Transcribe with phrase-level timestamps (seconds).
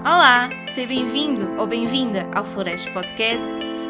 [0.00, 3.48] Olá, seja bem-vindo ou bem-vinda ao Flores Podcast.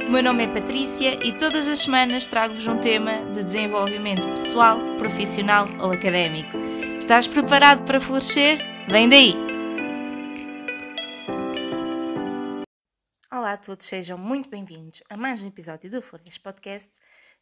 [0.09, 4.79] O meu nome é Patrícia e todas as semanas trago-vos um tema de desenvolvimento pessoal,
[4.97, 6.57] profissional ou académico.
[6.99, 8.59] Estás preparado para florescer?
[8.89, 9.35] Vem daí!
[13.31, 16.91] Olá a todos, sejam muito bem-vindos a mais um episódio do Flores Podcast.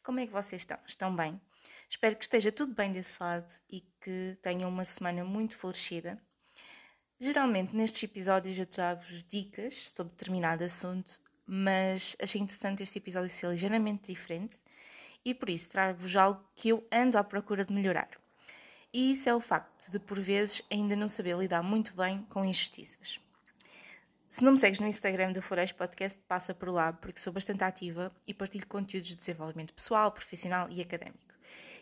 [0.02, 0.78] Como é que vocês estão?
[0.84, 1.40] Estão bem?
[1.88, 6.20] Espero que esteja tudo bem desse lado e que tenham uma semana muito florescida.
[7.18, 13.48] Geralmente nestes episódios eu trago-vos dicas sobre determinado assunto, mas achei interessante este episódio ser
[13.48, 14.58] ligeiramente diferente
[15.24, 18.10] e por isso trago-vos algo que eu ando à procura de melhorar.
[18.92, 22.44] E isso é o facto de, por vezes, ainda não saber lidar muito bem com
[22.44, 23.18] injustiças.
[24.28, 27.64] Se não me segues no Instagram do Flores Podcast, passa por lá, porque sou bastante
[27.64, 31.34] ativa e partilho conteúdos de desenvolvimento pessoal, profissional e académico.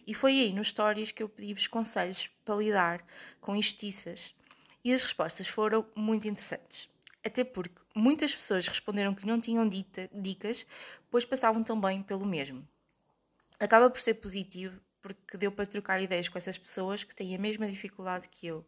[0.07, 3.05] E foi aí, nos stories, que eu pedi-vos conselhos para lidar
[3.41, 4.33] com injustiças
[4.85, 6.89] e as respostas foram muito interessantes.
[7.25, 10.67] Até porque muitas pessoas responderam que não tinham dita, dicas,
[11.11, 12.69] pois passavam também pelo mesmo.
[13.59, 17.39] Acaba por ser positivo, porque deu para trocar ideias com essas pessoas que têm a
[17.39, 18.67] mesma dificuldade que eu.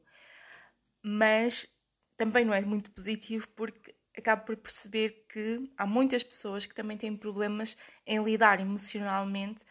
[1.02, 1.68] Mas
[2.16, 6.96] também não é muito positivo, porque acabo por perceber que há muitas pessoas que também
[6.96, 9.64] têm problemas em lidar emocionalmente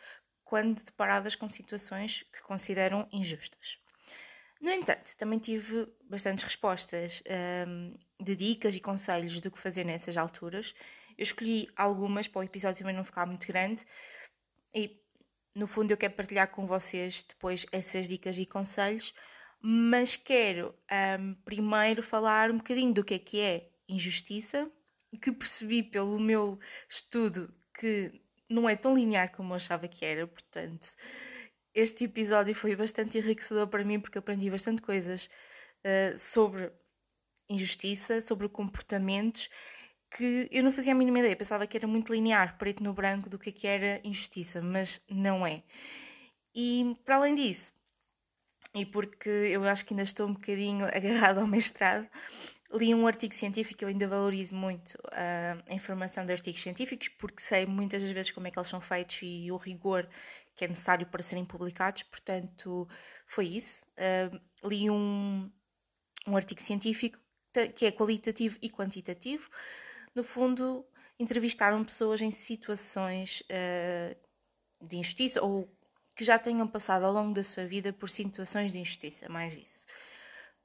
[0.43, 3.79] quando deparadas com situações que consideram injustas.
[4.65, 7.21] No entanto, também tive bastantes respostas
[7.67, 10.73] um, de dicas e conselhos do que fazer nessas alturas.
[11.15, 13.85] Eu escolhi algumas para o episódio também não ficar muito grande
[14.73, 14.99] e,
[15.53, 19.13] no fundo, eu quero partilhar com vocês depois essas dicas e conselhos,
[19.61, 20.73] mas quero
[21.19, 24.67] um, primeiro falar um bocadinho do que é que é injustiça,
[25.21, 28.19] que percebi pelo meu estudo que
[28.49, 30.87] não é tão linear como eu achava que era, portanto
[31.75, 35.29] este episódio foi bastante enriquecedor para mim porque aprendi bastante coisas
[35.85, 36.71] uh, sobre
[37.49, 39.49] injustiça, sobre comportamentos
[40.09, 41.35] que eu não fazia a mínima ideia.
[41.35, 45.01] Pensava que era muito linear, preto no branco, do que, é que era injustiça, mas
[45.09, 45.61] não é.
[46.55, 47.73] E para além disso,
[48.73, 52.09] e porque eu acho que ainda estou um bocadinho agarrado ao mestrado,
[52.71, 57.41] li um artigo científico, eu ainda valorizo muito uh, a informação de artigos científicos, porque
[57.41, 60.07] sei muitas das vezes como é que eles são feitos e o rigor
[60.55, 62.87] que é necessário para serem publicados, portanto,
[63.25, 63.85] foi isso.
[63.97, 65.51] Uh, li um,
[66.27, 67.19] um artigo científico
[67.75, 69.49] que é qualitativo e quantitativo.
[70.13, 70.85] No fundo,
[71.19, 74.15] entrevistaram pessoas em situações uh,
[74.81, 75.69] de injustiça ou
[76.15, 79.85] que já tenham passado ao longo da sua vida por situações de injustiça, mais isso.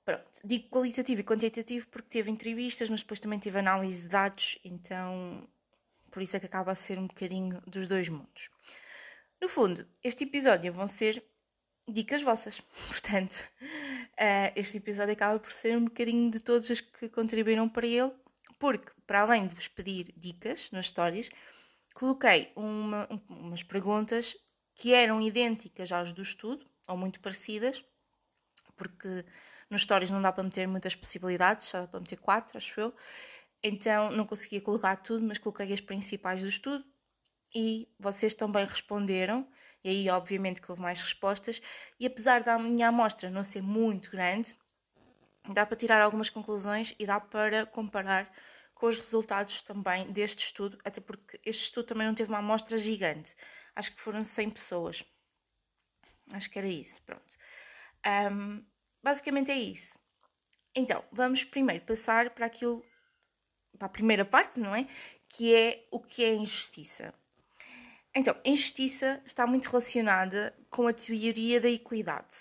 [0.05, 4.59] Pronto, digo qualitativo e quantitativo porque teve entrevistas, mas depois também teve análise de dados,
[4.65, 5.49] então
[6.11, 8.51] por isso é que acaba a ser um bocadinho dos dois mundos.
[9.41, 11.25] No fundo, este episódio vão ser
[11.89, 12.61] dicas vossas.
[12.89, 17.87] Portanto, uh, este episódio acaba por ser um bocadinho de todos os que contribuíram para
[17.87, 18.13] ele,
[18.59, 21.31] porque, para além de vos pedir dicas nas histórias,
[21.95, 24.37] coloquei uma, umas perguntas
[24.75, 27.83] que eram idênticas aos do estudo, ou muito parecidas,
[28.77, 29.25] porque
[29.71, 32.95] nos stories não dá para meter muitas possibilidades, só dá para meter quatro, acho eu.
[33.63, 36.85] Então não conseguia colocar tudo, mas coloquei as principais do estudo
[37.55, 39.47] e vocês também responderam,
[39.83, 41.61] e aí obviamente que houve mais respostas,
[41.99, 44.57] e apesar da minha amostra não ser muito grande,
[45.49, 48.31] dá para tirar algumas conclusões e dá para comparar
[48.75, 52.79] com os resultados também deste estudo, até porque este estudo também não teve uma amostra
[52.79, 53.35] gigante.
[53.75, 55.05] Acho que foram 100 pessoas.
[56.33, 57.37] Acho que era isso, pronto.
[58.33, 58.65] Um,
[59.03, 59.99] basicamente é isso.
[60.75, 62.83] Então, vamos primeiro passar para aquilo,
[63.79, 64.87] para a primeira parte, não é?
[65.29, 67.13] Que é o que é injustiça.
[68.15, 72.39] Então, a injustiça está muito relacionada com a teoria da equidade,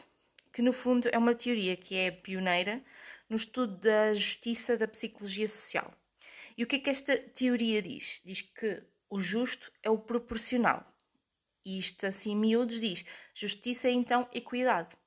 [0.51, 2.83] que no fundo é uma teoria que é pioneira
[3.29, 5.93] no estudo da justiça da psicologia social.
[6.57, 8.19] E o que é que esta teoria diz?
[8.25, 8.81] Diz que
[9.11, 10.83] o justo é o proporcional.
[11.63, 14.97] E isto, assim, miúdos, diz: justiça é então equidade.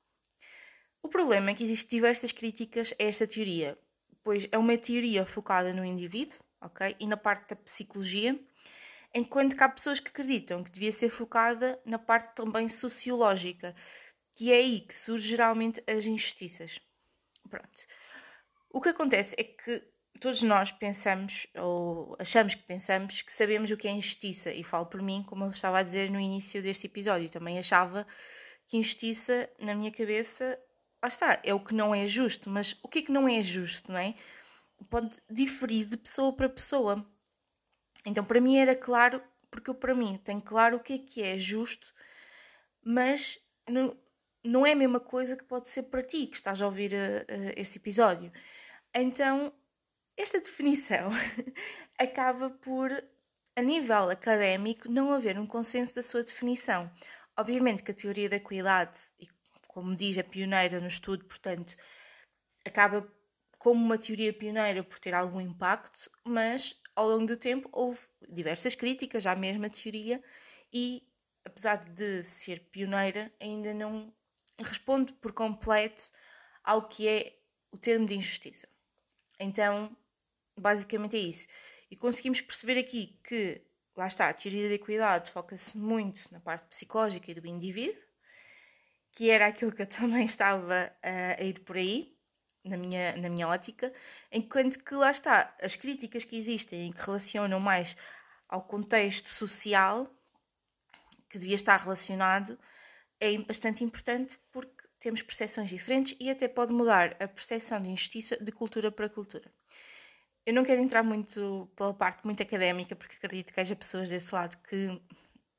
[1.01, 3.77] O problema é que existem diversas críticas a esta teoria,
[4.23, 6.95] pois é uma teoria focada no indivíduo, ok?
[6.97, 8.39] E na parte da psicologia
[9.13, 13.75] enquanto que há pessoas que acreditam que devia ser focada na parte também sociológica,
[14.35, 16.79] que é aí que surgem geralmente as injustiças.
[17.49, 17.85] Pronto.
[18.69, 19.83] O que acontece é que
[20.19, 24.85] todos nós pensamos, ou achamos que pensamos, que sabemos o que é injustiça, e falo
[24.85, 28.07] por mim, como eu estava a dizer no início deste episódio, também achava
[28.67, 30.59] que injustiça, na minha cabeça,
[31.01, 33.41] lá está, é o que não é justo, mas o que é que não é
[33.41, 34.15] justo, não é?
[34.89, 37.05] Pode diferir de pessoa para pessoa.
[38.05, 41.21] Então, para mim era claro, porque eu, para mim, tenho claro o que é que
[41.21, 41.93] é justo,
[42.83, 43.39] mas
[43.69, 43.97] não,
[44.43, 47.53] não é a mesma coisa que pode ser para ti que estás a ouvir uh,
[47.55, 48.31] este episódio.
[48.93, 49.53] Então,
[50.17, 51.09] esta definição
[51.97, 52.91] acaba por,
[53.55, 56.91] a nível académico, não haver um consenso da sua definição.
[57.37, 58.99] Obviamente que a teoria da equidade,
[59.67, 61.75] como diz, é pioneira no estudo, portanto,
[62.65, 63.07] acaba
[63.57, 67.99] como uma teoria pioneira por ter algum impacto, mas ao longo do tempo houve
[68.29, 70.23] diversas críticas à mesma teoria
[70.71, 71.07] e,
[71.45, 74.13] apesar de ser pioneira, ainda não
[74.59, 76.11] responde por completo
[76.63, 77.37] ao que é
[77.71, 78.67] o termo de injustiça.
[79.39, 79.95] Então,
[80.57, 81.47] basicamente é isso.
[81.89, 83.61] E conseguimos perceber aqui que,
[83.95, 88.01] lá está, a teoria da equidade foca-se muito na parte psicológica e do indivíduo,
[89.11, 92.12] que era aquilo que eu também estava a ir por aí,
[92.63, 93.91] na minha, na minha ótica,
[94.31, 97.95] enquanto que lá está, as críticas que existem e que relacionam mais
[98.47, 100.07] ao contexto social
[101.29, 102.57] que devia estar relacionado
[103.19, 108.37] é bastante importante porque temos percepções diferentes e até pode mudar a percepção de injustiça
[108.37, 109.51] de cultura para cultura.
[110.45, 114.33] Eu não quero entrar muito pela parte muito académica, porque acredito que haja pessoas desse
[114.33, 115.01] lado que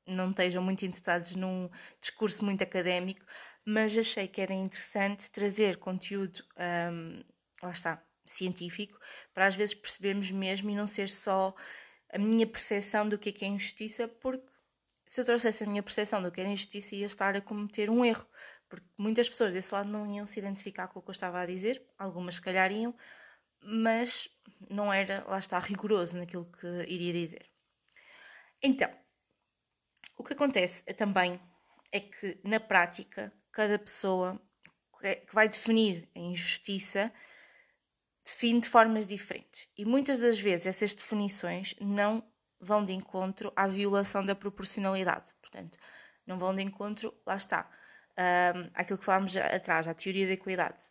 [0.07, 1.69] não estejam muito interessados num
[1.99, 3.25] discurso muito académico,
[3.65, 6.43] mas achei que era interessante trazer conteúdo,
[6.91, 7.23] um,
[7.63, 8.99] lá está, científico,
[9.33, 11.53] para às vezes percebermos mesmo e não ser só
[12.13, 14.45] a minha percepção do que é, que é injustiça, porque
[15.05, 18.03] se eu trouxesse a minha percepção do que era injustiça, ia estar a cometer um
[18.03, 18.25] erro,
[18.67, 21.45] porque muitas pessoas desse lado não iam se identificar com o que eu estava a
[21.45, 22.95] dizer, algumas se calhar iam,
[23.61, 24.29] mas
[24.69, 27.45] não era, lá está, rigoroso naquilo que iria dizer.
[28.61, 28.89] Então,
[30.17, 31.39] o que acontece também
[31.91, 34.39] é que, na prática, cada pessoa
[34.99, 37.11] que vai definir a injustiça
[38.23, 39.69] define de formas diferentes.
[39.77, 42.21] E muitas das vezes essas definições não
[42.59, 45.33] vão de encontro à violação da proporcionalidade.
[45.41, 45.77] Portanto,
[46.27, 47.71] não vão de encontro, lá está,
[48.19, 50.83] um, àquilo que falámos atrás, à teoria da equidade.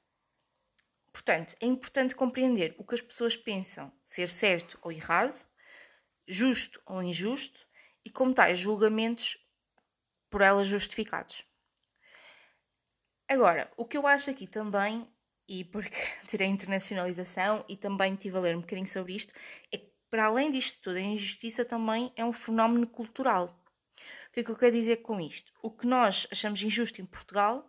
[1.12, 5.34] Portanto, é importante compreender o que as pessoas pensam ser certo ou errado,
[6.26, 7.66] justo ou injusto,
[8.02, 9.36] e como tais julgamentos
[10.30, 11.44] por elas justificados.
[13.34, 15.08] Agora, o que eu acho aqui também,
[15.48, 15.96] e porque
[16.28, 19.34] tirei internacionalização e também estive a ler um bocadinho sobre isto,
[19.72, 23.46] é que para além disto tudo, a injustiça também é um fenómeno cultural.
[24.28, 25.52] O que é que eu quero dizer com isto?
[25.60, 27.68] O que nós achamos injusto em Portugal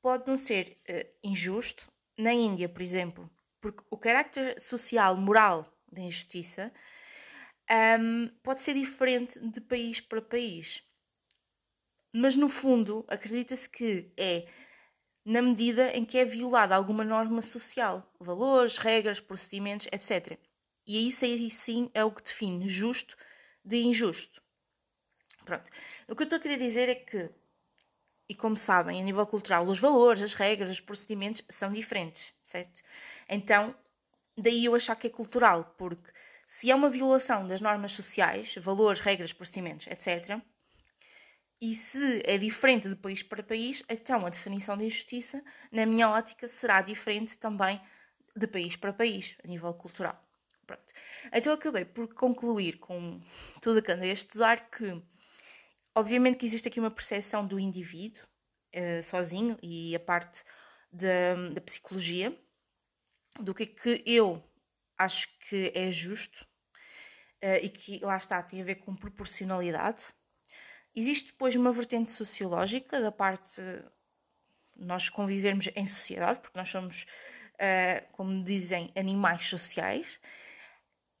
[0.00, 3.28] pode não ser uh, injusto na Índia, por exemplo,
[3.60, 6.72] porque o carácter social, moral da injustiça
[8.00, 10.84] um, pode ser diferente de país para país.
[12.12, 14.46] Mas no fundo, acredita-se que é
[15.26, 20.38] na medida em que é violada alguma norma social, valores, regras, procedimentos, etc.
[20.86, 23.16] E isso aí sim é o que define justo
[23.64, 24.40] de injusto.
[25.44, 25.68] Pronto.
[26.06, 27.28] O que eu estou a querer dizer é que,
[28.28, 32.80] e como sabem, a nível cultural, os valores, as regras, os procedimentos são diferentes, certo?
[33.28, 33.74] Então,
[34.38, 36.12] daí eu achar que é cultural, porque
[36.46, 40.40] se é uma violação das normas sociais, valores, regras, procedimentos, etc.,
[41.60, 45.42] e se é diferente de país para país, então a definição de injustiça,
[45.72, 47.80] na minha ótica, será diferente também
[48.36, 50.22] de país para país, a nível cultural.
[50.66, 50.92] Pronto.
[51.32, 53.20] Então acabei por concluir com
[53.62, 55.02] tudo o que andei a estudar que,
[55.94, 58.24] obviamente, que existe aqui uma percepção do indivíduo
[58.74, 60.44] uh, sozinho e a parte
[60.92, 62.36] da, da psicologia,
[63.38, 64.42] do que é que eu
[64.98, 66.44] acho que é justo
[67.42, 70.12] uh, e que lá está, tem a ver com proporcionalidade
[70.96, 73.60] Existe depois uma vertente sociológica da parte
[74.78, 77.06] nós convivermos em sociedade, porque nós somos,
[77.54, 80.20] uh, como dizem, animais sociais.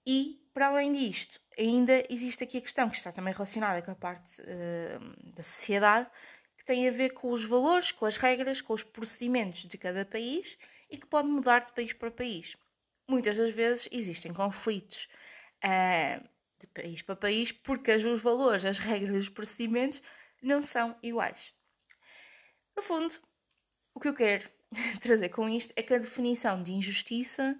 [0.06, 3.96] E, para além disto, ainda existe aqui a questão que está também relacionada com a
[3.96, 6.08] parte uh, da sociedade,
[6.56, 10.04] que tem a ver com os valores, com as regras, com os procedimentos de cada
[10.04, 10.56] país
[10.90, 12.56] e que pode mudar de país para país.
[13.08, 15.08] Muitas das vezes existem conflitos.
[16.58, 20.02] De país para país, porque os valores, as regras, os procedimentos
[20.42, 21.52] não são iguais.
[22.74, 23.14] No fundo,
[23.94, 24.48] o que eu quero
[25.00, 27.58] trazer com isto é que a definição de injustiça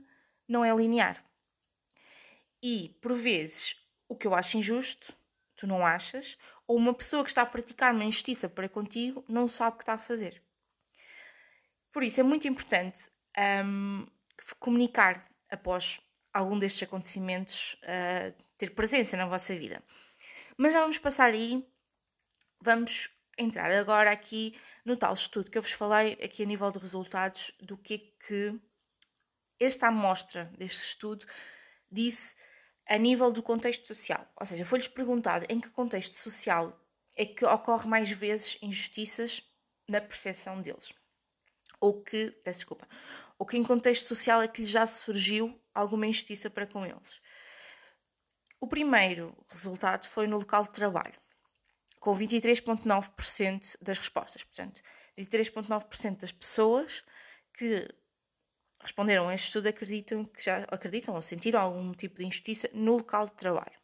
[0.48, 1.22] não é linear.
[2.62, 3.76] E, por vezes,
[4.08, 5.16] o que eu acho injusto,
[5.56, 9.46] tu não achas, ou uma pessoa que está a praticar uma injustiça para contigo não
[9.46, 10.42] sabe o que está a fazer.
[11.92, 13.08] Por isso é muito importante
[13.64, 14.06] um,
[14.58, 16.00] comunicar após
[16.36, 19.82] algum destes acontecimentos uh, ter presença na vossa vida.
[20.56, 21.66] Mas já vamos passar aí,
[22.60, 26.78] vamos entrar agora aqui no tal estudo que eu vos falei, aqui a nível de
[26.78, 28.60] resultados, do que é que
[29.60, 31.26] esta amostra deste estudo
[31.90, 32.34] disse
[32.88, 34.26] a nível do contexto social.
[34.38, 36.78] Ou seja, foi-lhes perguntado em que contexto social
[37.16, 39.42] é que ocorre mais vezes injustiças
[39.88, 40.92] na percepção deles.
[41.80, 42.88] Ou que, peço desculpa,
[43.38, 47.20] ou que em contexto social é que lhe já surgiu alguma injustiça para com eles.
[48.60, 51.20] O primeiro resultado foi no local de trabalho,
[52.00, 54.42] com 23,9% das respostas.
[54.42, 54.80] Portanto,
[55.18, 57.04] 23,9% das pessoas
[57.52, 57.86] que
[58.80, 62.96] responderam a este estudo acreditam que já acreditam ou sentiram algum tipo de injustiça no
[62.96, 63.76] local de trabalho.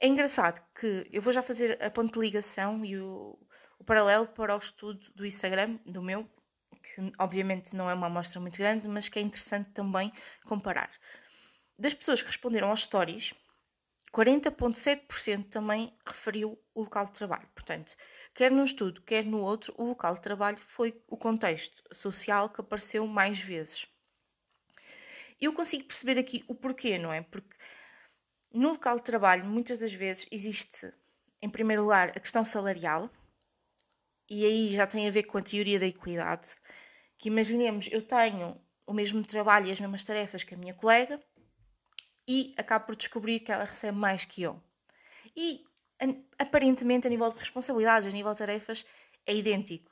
[0.00, 3.38] É engraçado que eu vou já fazer a ponte de ligação e o,
[3.78, 6.28] o paralelo para o estudo do Instagram, do meu,
[6.82, 10.12] que obviamente não é uma amostra muito grande, mas que é interessante também
[10.44, 10.90] comparar.
[11.78, 13.34] Das pessoas que responderam aos stories,
[14.12, 17.48] 40,7% também referiu o local de trabalho.
[17.54, 17.94] Portanto,
[18.34, 22.60] quer num estudo, quer no outro, o local de trabalho foi o contexto social que
[22.60, 23.86] apareceu mais vezes.
[25.40, 27.22] Eu consigo perceber aqui o porquê, não é?
[27.22, 27.56] Porque
[28.52, 30.92] no local de trabalho, muitas das vezes, existe,
[31.40, 33.08] em primeiro lugar, a questão salarial,
[34.30, 36.54] e aí já tem a ver com a teoria da equidade,
[37.18, 41.20] que imaginemos, eu tenho o mesmo trabalho e as mesmas tarefas que a minha colega,
[42.28, 44.62] e acabo por descobrir que ela recebe mais que eu.
[45.36, 45.64] E
[46.38, 48.86] aparentemente, a nível de responsabilidades, a nível de tarefas,
[49.26, 49.90] é idêntico.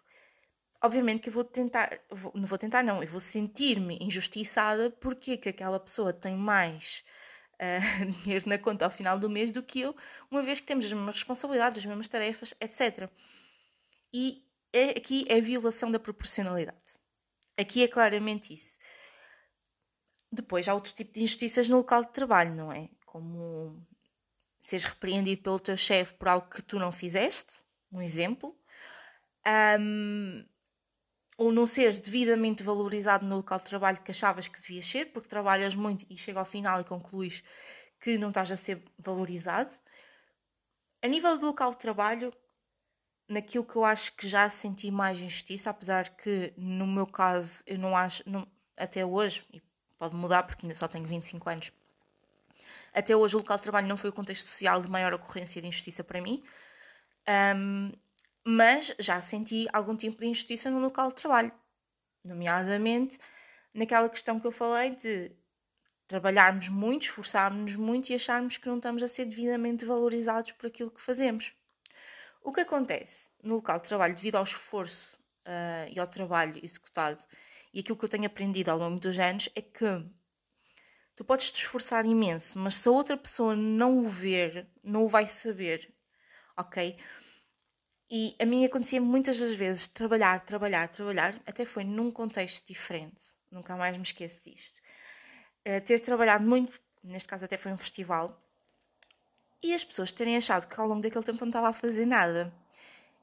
[0.82, 5.36] Obviamente que eu vou tentar, vou, não vou tentar, não, eu vou sentir-me injustiçada porque
[5.36, 7.04] que aquela pessoa tem mais
[7.54, 9.96] uh, dinheiro na conta ao final do mês do que eu,
[10.30, 13.10] uma vez que temos as mesmas responsabilidades, as mesmas tarefas, etc.
[14.12, 16.98] E é, aqui é violação da proporcionalidade.
[17.56, 18.78] Aqui é claramente isso.
[20.30, 22.88] Depois há outro tipo de injustiças no local de trabalho, não é?
[23.06, 23.86] Como
[24.58, 28.56] seres repreendido pelo teu chefe por algo que tu não fizeste, um exemplo.
[29.80, 30.44] Um,
[31.38, 35.28] ou não seres devidamente valorizado no local de trabalho que achavas que devias ser, porque
[35.28, 37.44] trabalhas muito e chega ao final e concluís
[38.00, 39.72] que não estás a ser valorizado.
[41.00, 42.32] A nível do local de trabalho,
[43.28, 47.78] naquilo que eu acho que já senti mais injustiça, apesar que no meu caso eu
[47.78, 49.60] não acho, não, até hoje, e
[49.98, 51.72] pode mudar porque ainda só tenho 25 anos.
[52.92, 55.68] Até hoje o local de trabalho não foi o contexto social de maior ocorrência de
[55.68, 56.42] injustiça para mim,
[57.56, 57.92] um,
[58.44, 61.52] mas já senti algum tipo de injustiça no local de trabalho,
[62.24, 63.18] nomeadamente
[63.74, 65.30] naquela questão que eu falei de
[66.08, 70.90] trabalharmos muito, esforçarmos-nos muito e acharmos que não estamos a ser devidamente valorizados por aquilo
[70.90, 71.54] que fazemos.
[72.48, 77.20] O que acontece no local de trabalho, devido ao esforço uh, e ao trabalho executado
[77.74, 79.84] e aquilo que eu tenho aprendido ao longo dos anos é que
[81.14, 85.08] tu podes te esforçar imenso, mas se a outra pessoa não o ver, não o
[85.08, 85.94] vai saber,
[86.56, 86.98] ok?
[88.10, 93.36] E a mim acontecia muitas das vezes trabalhar, trabalhar, trabalhar, até foi num contexto diferente,
[93.50, 94.80] nunca mais me esqueço disto.
[95.68, 98.42] Uh, ter trabalhado muito, neste caso até foi um festival,
[99.62, 102.06] e as pessoas terem achado que ao longo daquele tempo eu não estava a fazer
[102.06, 102.52] nada.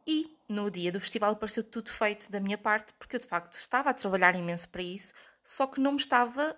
[0.06, 3.56] E no dia do festival pareceu tudo feito da minha parte, porque eu de facto
[3.56, 5.14] estava a trabalhar imenso para isso,
[5.44, 6.56] só que não me estava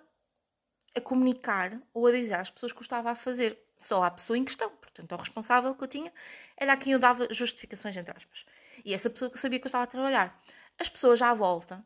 [0.94, 4.36] a comunicar ou a dizer às pessoas que o estava a fazer, só à pessoa
[4.36, 4.70] em questão.
[4.70, 6.12] Portanto, o responsável que eu tinha
[6.56, 8.44] era a quem eu dava justificações, entre aspas.
[8.84, 10.42] E essa pessoa que sabia que eu estava a trabalhar.
[10.78, 11.84] As pessoas à volta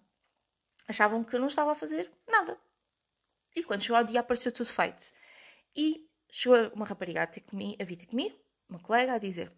[0.89, 2.59] achavam que eu não estava a fazer nada.
[3.55, 5.13] E quando chegou ao dia apareceu tudo feito.
[5.77, 8.37] E chegou uma rapariga a, ter comigo, a vir ter comigo,
[8.69, 9.53] uma colega, a dizer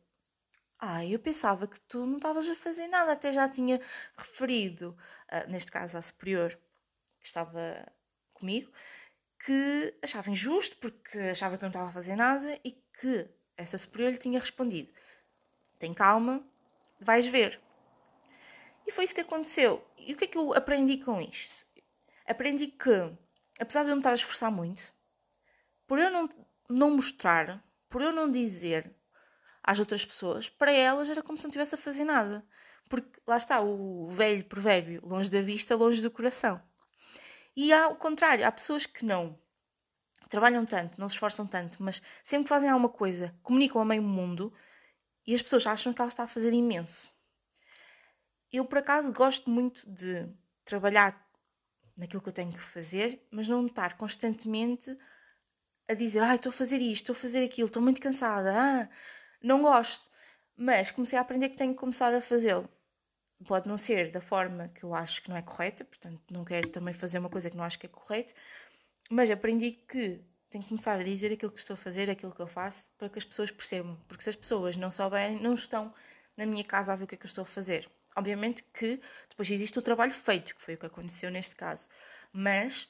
[0.78, 3.80] ah, eu pensava que tu não estavas a fazer nada, até já tinha
[4.18, 4.94] referido,
[5.32, 6.58] uh, neste caso à superior
[7.20, 7.86] que estava
[8.34, 8.70] comigo,
[9.38, 14.10] que achava injusto porque achava que não estava a fazer nada e que essa superior
[14.10, 14.92] lhe tinha respondido:
[15.78, 16.44] Tem calma,
[17.00, 17.58] vais ver.
[18.86, 19.82] E foi isso que aconteceu.
[19.96, 21.64] E o que é que eu aprendi com isto?
[22.26, 22.90] Aprendi que,
[23.58, 24.92] apesar de eu me estar a esforçar muito,
[25.86, 26.28] por eu não,
[26.68, 28.94] não mostrar, por eu não dizer
[29.62, 32.44] às outras pessoas, para elas era como se não estivesse a fazer nada.
[32.88, 36.60] Porque lá está o velho provérbio: longe da vista, longe do coração.
[37.56, 39.38] E ao contrário, há pessoas que não
[40.28, 44.02] trabalham tanto, não se esforçam tanto, mas sempre que fazem alguma coisa, comunicam a meio
[44.02, 44.52] mundo
[45.26, 47.14] e as pessoas acham que ela está a fazer imenso.
[48.52, 50.28] Eu, por acaso, gosto muito de
[50.64, 51.24] trabalhar
[51.96, 54.96] naquilo que eu tenho que fazer, mas não estar constantemente
[55.88, 58.52] a dizer: ah, estou a fazer isto, estou a fazer aquilo, estou muito cansada.
[58.56, 58.88] Ah,
[59.42, 60.10] não gosto,
[60.56, 62.68] mas comecei a aprender que tenho que começar a fazê-lo.
[63.46, 66.68] Pode não ser da forma que eu acho que não é correta, portanto, não quero
[66.70, 68.32] também fazer uma coisa que não acho que é correta,
[69.10, 72.40] mas aprendi que tenho que começar a dizer aquilo que estou a fazer, aquilo que
[72.40, 73.98] eu faço, para que as pessoas percebam.
[74.06, 75.92] Porque se as pessoas não souberem, não estão
[76.36, 77.90] na minha casa a ver o que é que eu estou a fazer.
[78.16, 81.88] Obviamente que depois existe o trabalho feito, que foi o que aconteceu neste caso.
[82.32, 82.88] Mas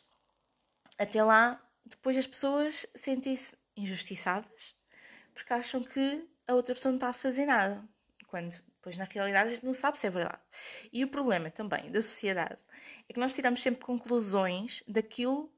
[0.99, 4.75] até lá, depois as pessoas sentem-se injustiçadas
[5.35, 7.85] porque acham que a outra pessoa não está a fazer nada.
[8.26, 10.41] Quando depois na realidade a gente não sabe se é verdade.
[10.93, 12.62] E o problema também da sociedade
[13.09, 15.50] é que nós tiramos sempre conclusões daquilo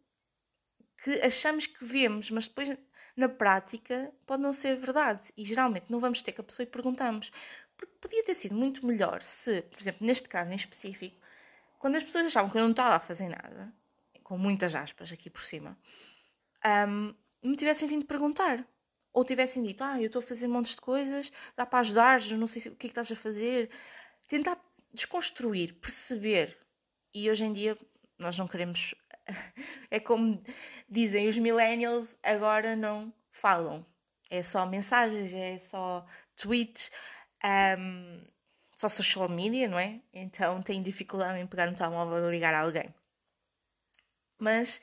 [1.02, 2.76] que achamos que vemos, mas depois
[3.16, 5.32] na prática pode não ser verdade.
[5.36, 7.30] E geralmente não vamos ter com a pessoa e perguntamos.
[7.76, 11.16] Porque podia ter sido muito melhor se, por exemplo, neste caso em específico,
[11.78, 13.72] quando as pessoas achavam que eu não estava a fazer nada,
[14.22, 15.76] com muitas aspas aqui por cima,
[16.88, 18.66] um, me tivessem vindo perguntar.
[19.12, 22.46] Ou tivessem dito, ah, eu estou a fazer montes de coisas, dá para ajudar, não
[22.46, 23.70] sei o que é que estás a fazer.
[24.26, 24.60] Tentar
[24.92, 26.58] desconstruir, perceber.
[27.14, 27.76] E hoje em dia
[28.18, 28.94] nós não queremos.
[29.90, 30.42] é como
[30.88, 33.86] dizem os millennials, agora não falam.
[34.28, 36.04] É só mensagens, é só
[36.36, 36.90] tweets,
[37.78, 38.22] um,
[38.74, 40.00] só social media, não é?
[40.12, 42.94] Então têm dificuldade em pegar no telemóvel e ligar a alguém.
[44.38, 44.80] Mas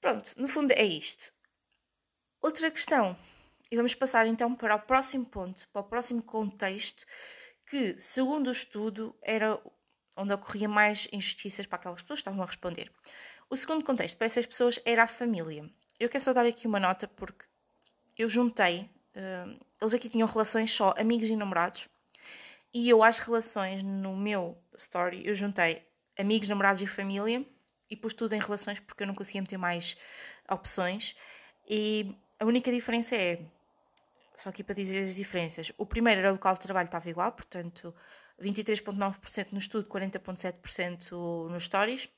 [0.00, 1.32] pronto, no fundo é isto.
[2.40, 3.16] Outra questão,
[3.70, 7.04] e vamos passar então para o próximo ponto, para o próximo contexto,
[7.66, 9.60] que, segundo o estudo, era
[10.16, 12.90] onde ocorria mais injustiças para aquelas pessoas que estavam a responder.
[13.50, 15.68] O segundo contexto para essas pessoas era a família.
[15.98, 17.44] Eu quero só dar aqui uma nota porque
[18.16, 21.88] eu juntei, uh, eles aqui tinham relações só amigos e namorados,
[22.72, 25.86] e eu às relações no meu story, eu juntei
[26.18, 27.44] amigos, namorados e família
[27.90, 29.96] e pus tudo em relações porque eu não conseguia meter mais
[30.48, 31.14] opções.
[31.68, 33.40] E a única diferença é,
[34.34, 37.32] só aqui para dizer as diferenças, o primeiro era o local de trabalho estava igual,
[37.32, 37.94] portanto
[38.40, 42.10] 23,9% no estudo, 40,7% nos stories.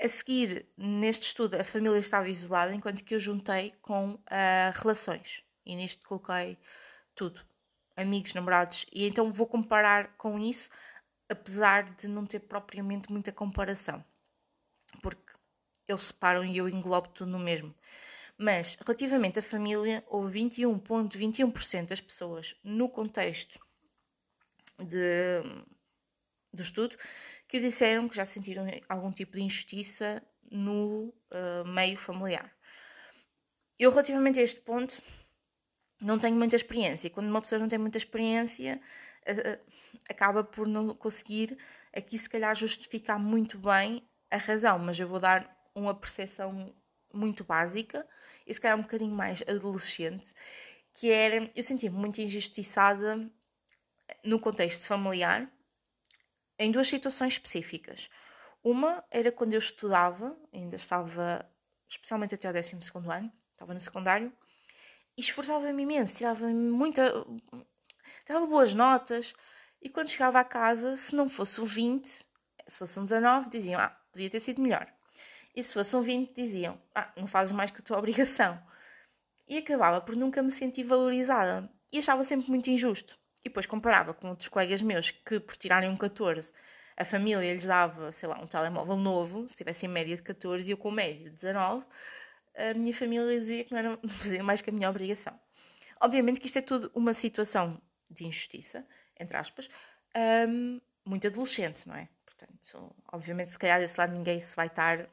[0.00, 4.20] A seguir, neste estudo, a família estava isolada, enquanto que eu juntei com uh,
[4.74, 5.44] relações.
[5.64, 6.58] E nisto coloquei
[7.14, 7.40] tudo.
[7.96, 8.86] Amigos, namorados.
[8.92, 10.68] E então vou comparar com isso,
[11.28, 14.04] apesar de não ter propriamente muita comparação.
[15.02, 15.32] Porque
[15.88, 17.74] eles separam e eu englobo tudo no mesmo.
[18.36, 23.60] Mas, relativamente à família, houve 21,21% ,21 das pessoas no contexto
[24.78, 25.42] de,
[26.52, 26.96] do estudo
[27.46, 32.50] que disseram que já sentiram algum tipo de injustiça no uh, meio familiar.
[33.78, 35.00] Eu, relativamente a este ponto,
[36.00, 37.10] não tenho muita experiência.
[37.10, 38.80] Quando uma pessoa não tem muita experiência,
[40.08, 41.56] acaba por não conseguir
[41.92, 46.74] aqui, se calhar, justificar muito bem a razão, mas eu vou dar uma percepção
[47.12, 48.06] muito básica
[48.46, 50.34] e se calhar um bocadinho mais adolescente,
[50.92, 53.30] que era eu sentia-me muito injustiçada
[54.24, 55.50] no contexto familiar
[56.58, 58.08] em duas situações específicas.
[58.62, 61.48] Uma era quando eu estudava, ainda estava,
[61.88, 62.76] especialmente até o 12
[63.10, 64.32] ano, estava no secundário,
[65.16, 67.24] e esforçava-me imenso, tirava muita.
[68.24, 69.34] Tirava boas notas,
[69.80, 72.24] e quando chegava a casa, se não fosse um 20, se
[72.78, 74.86] fosse um 19, diziam, ah, podia ter sido melhor.
[75.54, 78.60] E se fosse um 20, diziam, ah, não fazes mais que a tua obrigação.
[79.46, 81.70] E acabava por nunca me sentir valorizada.
[81.92, 83.18] E achava sempre muito injusto.
[83.40, 86.52] E depois comparava com outros colegas meus que, por tirarem um 14,
[86.96, 90.72] a família lhes dava, sei lá, um telemóvel novo, se tivessem média de 14 e
[90.72, 91.84] eu com média de 19,
[92.56, 95.38] a minha família dizia que não era fazer mais que a minha obrigação.
[96.00, 97.80] Obviamente que isto é tudo uma situação
[98.14, 98.86] de injustiça,
[99.18, 99.68] entre aspas,
[100.48, 102.08] um, muito adolescente, não é?
[102.24, 105.08] Portanto, obviamente, se calhar desse lado ninguém se vai estar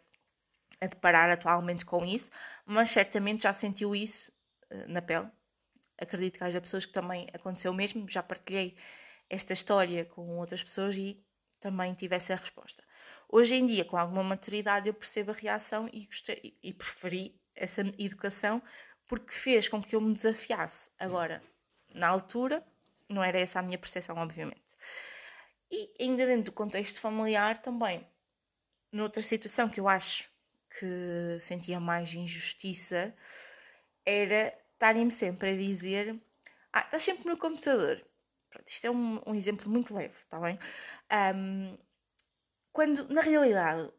[0.79, 2.31] a deparar atualmente com isso,
[2.65, 4.31] mas certamente já sentiu isso
[4.71, 5.29] uh, na pele,
[5.99, 8.75] acredito que haja pessoas que também aconteceu o mesmo, já partilhei
[9.29, 11.23] esta história com outras pessoas e
[11.59, 12.83] também tive essa resposta.
[13.29, 17.81] Hoje em dia, com alguma maturidade, eu percebo a reação e, gostei, e preferi essa
[17.97, 18.61] educação
[19.07, 20.89] porque fez com que eu me desafiasse.
[20.97, 21.41] Agora,
[21.93, 22.65] na altura,
[23.13, 24.61] não era essa a minha percepção, obviamente.
[25.71, 28.05] E ainda dentro do contexto familiar também,
[28.91, 30.29] noutra situação que eu acho
[30.79, 33.15] que sentia mais injustiça,
[34.05, 36.19] era estarem-me sempre a dizer:
[36.73, 38.05] Ah, estás sempre no computador.
[38.49, 40.59] Pronto, isto é um, um exemplo muito leve, está bem?
[41.35, 41.77] Um,
[42.73, 43.91] quando, na realidade,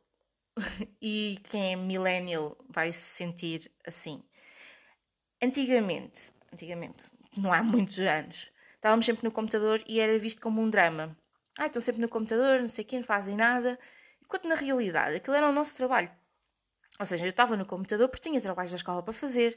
[1.00, 4.22] e quem é millennial vai se sentir assim.
[5.42, 7.04] Antigamente, antigamente,
[7.36, 8.51] não há muitos anos,
[8.82, 11.16] estávamos sempre no computador e era visto como um drama.
[11.56, 13.78] Ah, estão sempre no computador, não sei quem, não fazem nada.
[14.20, 16.10] Enquanto na realidade aquilo era o nosso trabalho.
[16.98, 19.56] Ou seja, eu estava no computador porque tinha trabalhos da escola para fazer.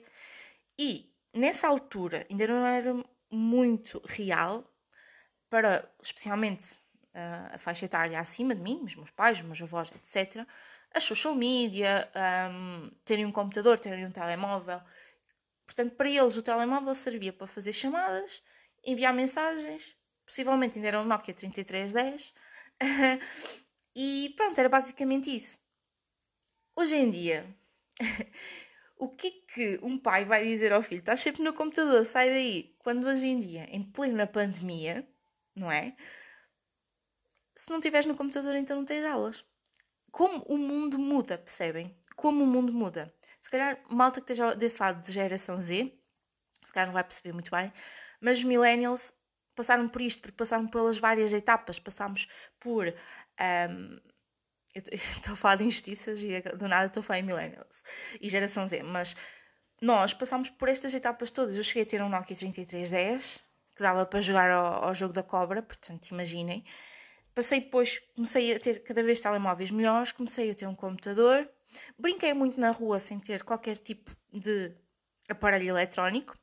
[0.77, 4.63] E nessa altura ainda não era muito real
[5.49, 6.75] para, especialmente
[7.15, 10.47] uh, a faixa etária acima de mim, os meus pais, os meus avós, etc.,
[10.93, 12.09] a social media,
[12.51, 14.79] um, terem um computador, terem um telemóvel.
[15.65, 18.43] Portanto, para eles o telemóvel servia para fazer chamadas,
[18.85, 22.33] enviar mensagens, possivelmente ainda era um Nokia 3310,
[23.95, 25.59] e pronto, era basicamente isso.
[26.75, 27.45] Hoje em dia,
[28.97, 30.99] o que é que um pai vai dizer ao filho?
[30.99, 32.75] Estás sempre no computador, sai daí.
[32.79, 35.07] Quando hoje em dia, em plena pandemia,
[35.55, 35.95] não é?
[37.55, 39.43] Se não estiveres no computador, então não tens aulas.
[40.11, 41.97] Como o mundo muda, percebem?
[42.15, 43.13] como o mundo muda.
[43.41, 45.93] Se calhar, malta que esteja desse lado de geração Z,
[46.63, 47.71] se calhar não vai perceber muito bem,
[48.21, 49.13] mas os millennials
[49.55, 51.79] passaram por isto, porque passaram pelas várias etapas.
[51.79, 52.27] Passámos
[52.59, 52.87] por.
[52.87, 53.99] Um,
[54.73, 57.81] eu estou a falar de injustiças e do nada estou a falar em millennials
[58.19, 59.15] e geração Z, mas
[59.81, 61.55] nós passámos por estas etapas todas.
[61.55, 63.43] Eu cheguei a ter um Nokia 3310
[63.75, 66.63] que dava para jogar ao, ao jogo da cobra, portanto, imaginem.
[67.33, 71.49] Passei depois, comecei a ter cada vez telemóveis melhores, comecei a ter um computador,
[71.99, 74.73] brinquei muito na rua sem ter qualquer tipo de
[75.27, 76.33] aparelho eletrónico.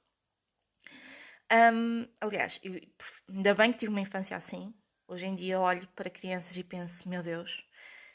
[1.53, 2.81] Um, aliás, eu,
[3.29, 4.75] ainda bem que tive uma infância assim.
[5.07, 7.69] Hoje em dia olho para crianças e penso, meu Deus,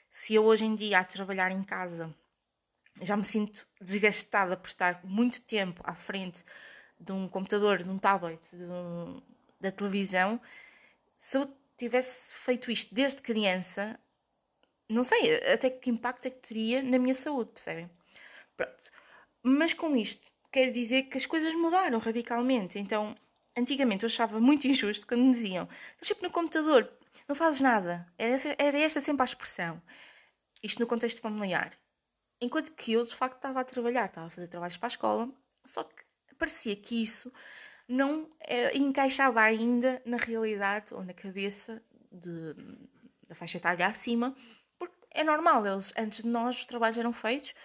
[0.09, 2.15] se eu hoje em dia a trabalhar em casa
[3.01, 6.43] já me sinto desgastada por estar muito tempo à frente
[6.99, 9.21] de um computador, de um tablet, de um,
[9.59, 10.41] da televisão,
[11.19, 11.47] se eu
[11.77, 13.99] tivesse feito isto desde criança,
[14.89, 17.89] não sei até que impacto é que teria na minha saúde, percebem?
[18.55, 18.91] Pronto.
[19.43, 22.79] Mas com isto, quer dizer que as coisas mudaram radicalmente.
[22.79, 23.15] Então,
[23.57, 26.89] antigamente eu achava muito injusto quando me diziam: estás sempre no computador,
[27.27, 28.07] não fazes nada.
[28.17, 29.81] Era, era esta sempre a expressão.
[30.61, 31.71] Isto no contexto familiar.
[32.39, 35.29] Enquanto que eu, de facto, estava a trabalhar, estava a fazer trabalhos para a escola,
[35.65, 36.03] só que
[36.37, 37.31] parecia que isso
[37.87, 42.53] não é, encaixava ainda na realidade ou na cabeça de,
[43.27, 44.35] da faixa etária acima,
[44.77, 47.55] porque é normal, eles, antes de nós, os trabalhos eram feitos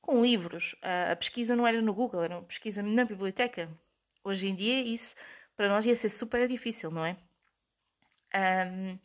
[0.00, 0.74] com livros.
[0.82, 3.70] A, a pesquisa não era no Google, era uma pesquisa na biblioteca.
[4.24, 5.14] Hoje em dia, isso
[5.56, 7.16] para nós ia ser super difícil, não é?
[8.70, 8.98] Um,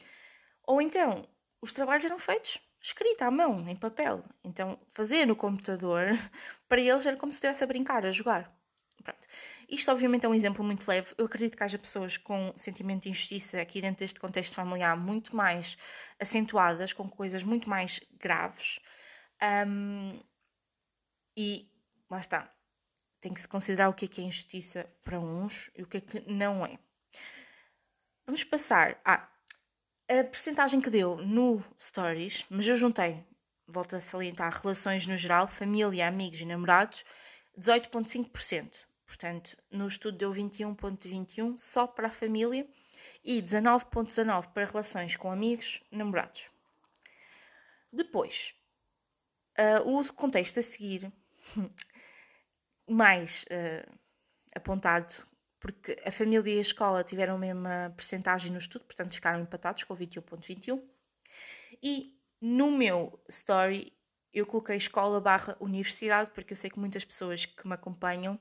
[0.67, 1.27] ou então,
[1.61, 4.23] os trabalhos eram feitos escrita à mão, em papel.
[4.43, 6.07] Então, fazer no computador,
[6.67, 8.53] para eles era como se estivesse a brincar, a jogar.
[9.01, 9.27] Pronto.
[9.69, 11.13] Isto, obviamente, é um exemplo muito leve.
[11.17, 15.35] Eu acredito que haja pessoas com sentimento de injustiça aqui dentro deste contexto familiar muito
[15.35, 15.77] mais
[16.19, 18.79] acentuadas, com coisas muito mais graves.
[19.67, 20.19] Um,
[21.35, 21.69] e
[22.09, 22.49] lá está.
[23.23, 25.95] Tem que se considerar o que é que é injustiça para uns e o que
[25.95, 26.77] é que não é.
[28.25, 29.29] Vamos passar a
[30.09, 33.25] a percentagem que deu no Stories, mas eu juntei,
[33.65, 37.05] volto a salientar, relações no geral, família, amigos e namorados,
[37.57, 38.79] 18,5%.
[39.05, 42.67] Portanto, no estudo deu 21,21% só para a família
[43.23, 46.49] e 19,19% para relações com amigos, namorados.
[47.93, 48.53] Depois,
[49.57, 51.09] uh, o contexto a seguir,
[52.87, 53.99] mais uh,
[54.55, 55.13] apontado
[55.59, 59.83] porque a família e a escola tiveram a mesma percentagem no estudo, portanto ficaram empatados
[59.83, 60.83] com 21.21.
[61.81, 63.93] E no meu story
[64.33, 68.37] eu coloquei escola barra universidade, porque eu sei que muitas pessoas que me acompanham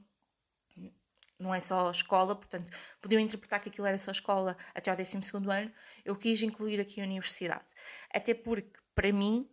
[1.39, 5.19] não é só escola, portanto, podiam interpretar que aquilo era só escola até ao 12
[5.49, 5.73] ano.
[6.05, 7.67] Eu quis incluir aqui a universidade.
[8.13, 9.49] Até porque, para mim,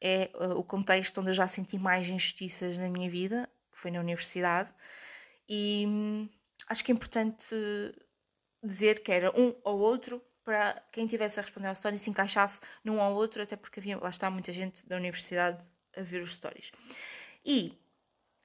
[0.00, 3.48] é uh, o contexto onde eu já senti mais injustiças na minha vida,
[3.82, 4.72] foi na universidade.
[5.48, 6.28] E hum,
[6.68, 7.54] acho que é importante
[8.62, 12.60] dizer que era um ou outro para quem tivesse a responder ao story se encaixasse
[12.84, 16.34] num ou outro, até porque havia, lá está muita gente da universidade a ver os
[16.34, 16.70] stories.
[17.44, 17.76] E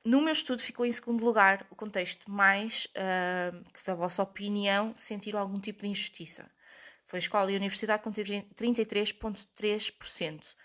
[0.04, 4.94] no meu estudo ficou em segundo lugar o contexto mais uh, que, da vossa opinião,
[4.96, 6.50] sentiram algum tipo de injustiça.
[7.06, 10.56] Foi escola e universidade com 33,3%.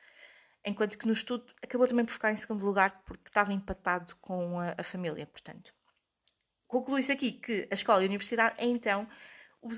[0.64, 4.60] Enquanto que no estudo acabou também por ficar em segundo lugar porque estava empatado com
[4.60, 5.74] a, a família, portanto.
[6.68, 9.08] Conclui-se aqui que a escola e a universidade é então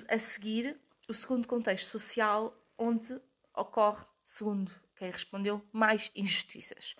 [0.08, 3.20] a seguir o segundo contexto social onde
[3.54, 6.94] ocorre, segundo quem respondeu, mais injustiças.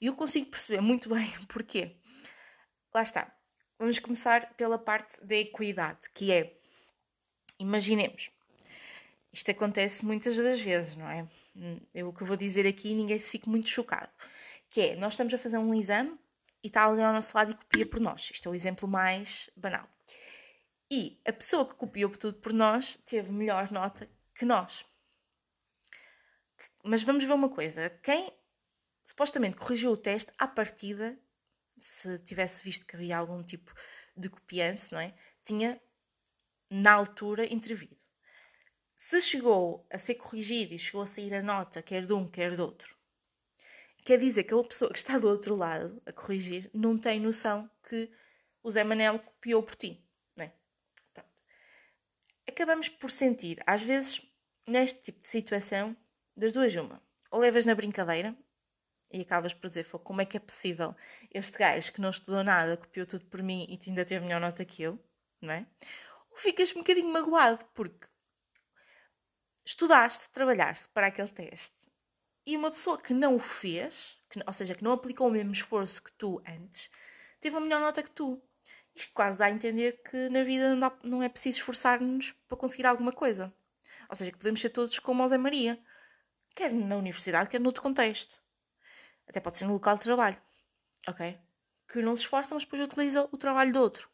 [0.00, 1.96] E eu consigo perceber muito bem porquê.
[2.94, 3.34] Lá está.
[3.78, 6.60] Vamos começar pela parte da equidade, que é,
[7.58, 8.30] imaginemos,
[9.32, 11.26] isto acontece muitas das vezes, não é?
[11.94, 14.10] Eu, o que eu vou dizer aqui, ninguém se fique muito chocado.
[14.68, 16.18] Que é, nós estamos a fazer um exame
[16.62, 18.30] e está ali ao nosso lado e copia por nós.
[18.32, 19.88] Isto é o exemplo mais banal.
[20.90, 24.84] E a pessoa que copiou tudo por nós teve melhor nota que nós.
[26.82, 28.32] Mas vamos ver uma coisa: quem
[29.04, 31.16] supostamente corrigiu o teste à partida,
[31.78, 33.72] se tivesse visto que havia algum tipo
[34.16, 35.14] de copiança, não é?
[35.44, 35.80] Tinha
[36.68, 38.09] na altura intervido.
[39.02, 42.54] Se chegou a ser corrigido e chegou a sair a nota, quer de um, quer
[42.54, 42.94] do outro,
[44.04, 47.68] Quer dizer que a pessoa que está do outro lado a corrigir não tem noção
[47.88, 48.12] que
[48.62, 50.06] o Zé Manel copiou por ti.
[50.36, 50.52] Né?
[52.46, 54.20] Acabamos por sentir, às vezes,
[54.66, 55.96] neste tipo de situação,
[56.36, 57.02] das duas uma.
[57.30, 58.36] Ou levas na brincadeira
[59.10, 60.94] e acabas por dizer, como é que é possível
[61.32, 64.62] este gajo que não estudou nada, copiou tudo por mim e ainda teve melhor nota
[64.62, 65.02] que eu,
[65.40, 65.66] não é?
[66.30, 68.06] Ou ficas um bocadinho magoado porque
[69.70, 71.76] estudaste, trabalhaste para aquele teste
[72.44, 75.52] E uma pessoa que não o fez, que, ou seja, que não aplicou o mesmo
[75.52, 76.90] esforço que tu antes,
[77.40, 78.42] teve a melhor nota que tu.
[78.94, 82.58] Isto quase dá a entender que na vida não, dá, não é preciso esforçar-nos para
[82.58, 83.54] conseguir alguma coisa.
[84.08, 85.80] Ou seja, que podemos ser todos como o Zé Maria,
[86.54, 88.42] quer na universidade, quer noutro contexto.
[89.28, 90.42] Até pode ser no local de trabalho,
[91.06, 91.38] ok?
[91.86, 94.10] Que não se esforça, mas depois utiliza o trabalho do outro.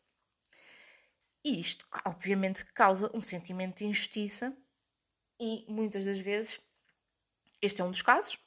[1.42, 4.54] E isto, obviamente, causa um sentimento de injustiça
[5.38, 6.60] e muitas das vezes,
[7.60, 8.38] este é um dos casos,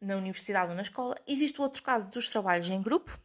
[0.00, 1.14] na universidade ou na escola.
[1.26, 3.18] Existe o outro caso dos trabalhos em grupo,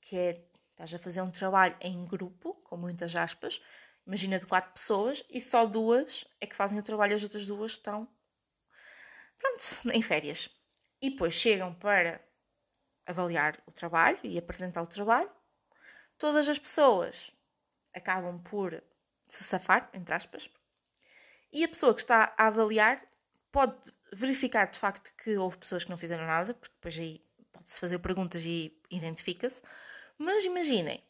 [0.00, 3.62] que é estás a fazer um trabalho em grupo, com muitas aspas,
[4.06, 7.72] imagina de quatro pessoas e só duas é que fazem o trabalho, as outras duas
[7.72, 8.08] estão,
[9.38, 10.50] pronto, em férias.
[11.00, 12.20] E depois chegam para
[13.06, 15.30] avaliar o trabalho e apresentar o trabalho.
[16.16, 17.32] Todas as pessoas
[17.94, 18.82] acabam por
[19.28, 20.48] se safar, entre aspas,
[21.52, 23.02] e a pessoa que está a avaliar
[23.50, 23.76] pode
[24.12, 27.98] verificar de facto que houve pessoas que não fizeram nada, porque depois aí pode-se fazer
[27.98, 29.62] perguntas e identifica-se.
[30.18, 31.02] Mas imaginem,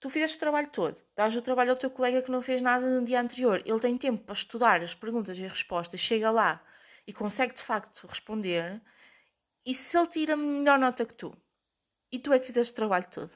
[0.00, 2.86] tu fizeste o trabalho todo, dás o trabalho ao teu colega que não fez nada
[2.88, 6.62] no dia anterior, ele tem tempo para estudar as perguntas e as respostas, chega lá
[7.06, 8.80] e consegue de facto responder,
[9.64, 11.36] e se ele tira melhor nota que tu,
[12.10, 13.30] e tu é que fizeste o trabalho todo.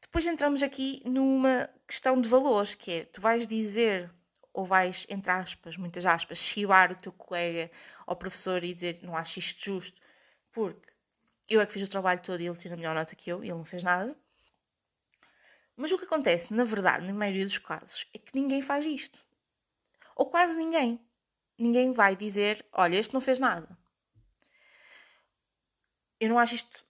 [0.00, 4.12] Depois entramos aqui numa questão de valores, que é, tu vais dizer
[4.52, 7.70] ou vais, entre aspas, muitas aspas, chivar o teu colega
[8.06, 10.00] ou professor e dizer não acho isto justo,
[10.50, 10.92] porque
[11.48, 13.42] eu é que fiz o trabalho todo e ele tira a melhor nota que eu
[13.42, 14.14] e ele não fez nada.
[15.76, 19.24] Mas o que acontece, na verdade, na maioria dos casos, é que ninguém faz isto.
[20.14, 21.00] Ou quase ninguém.
[21.58, 23.76] Ninguém vai dizer: olha, este não fez nada.
[26.20, 26.84] Eu não acho isto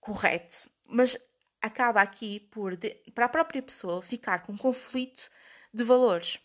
[0.00, 1.18] correto, mas
[1.60, 2.78] acaba aqui por,
[3.14, 5.28] para a própria pessoa, ficar com um conflito
[5.74, 6.38] de valores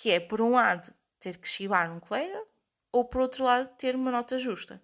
[0.00, 2.42] que é, por um lado, ter que chivar um colega,
[2.90, 4.82] ou por outro lado, ter uma nota justa.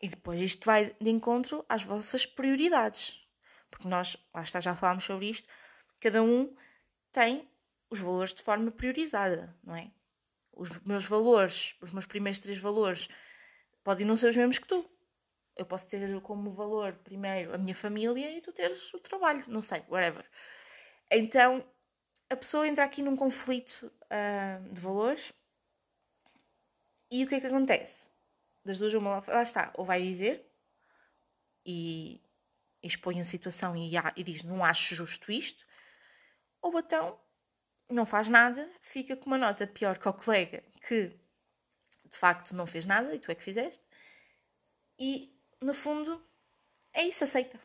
[0.00, 3.26] E depois isto vai de encontro às vossas prioridades.
[3.68, 5.48] Porque nós, lá está, já falámos sobre isto,
[6.00, 6.54] cada um
[7.10, 7.50] tem
[7.90, 9.90] os valores de forma priorizada, não é?
[10.52, 13.08] Os meus valores, os meus primeiros três valores,
[13.82, 14.88] podem não ser os mesmos que tu.
[15.56, 19.60] Eu posso ter como valor primeiro a minha família e tu teres o trabalho, não
[19.60, 20.24] sei, whatever.
[21.10, 21.66] Então,
[22.32, 25.32] a pessoa entra aqui num conflito uh, de valores
[27.10, 28.08] e o que é que acontece?
[28.64, 30.42] Das duas, uma lá está, ou vai dizer
[31.66, 32.22] e,
[32.82, 35.66] expõe a situação e, e diz não acho justo isto,
[36.62, 37.20] ou então
[37.90, 41.08] não faz nada, fica com uma nota pior que o colega que
[42.06, 43.84] de facto não fez nada e tu é que fizeste,
[44.98, 46.24] e no fundo
[46.94, 47.60] é isso, aceita.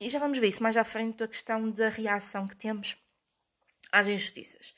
[0.00, 2.96] E já vamos ver isso mais à frente da questão da reação que temos
[3.92, 4.74] às injustiças.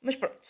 [0.00, 0.48] Mas pronto,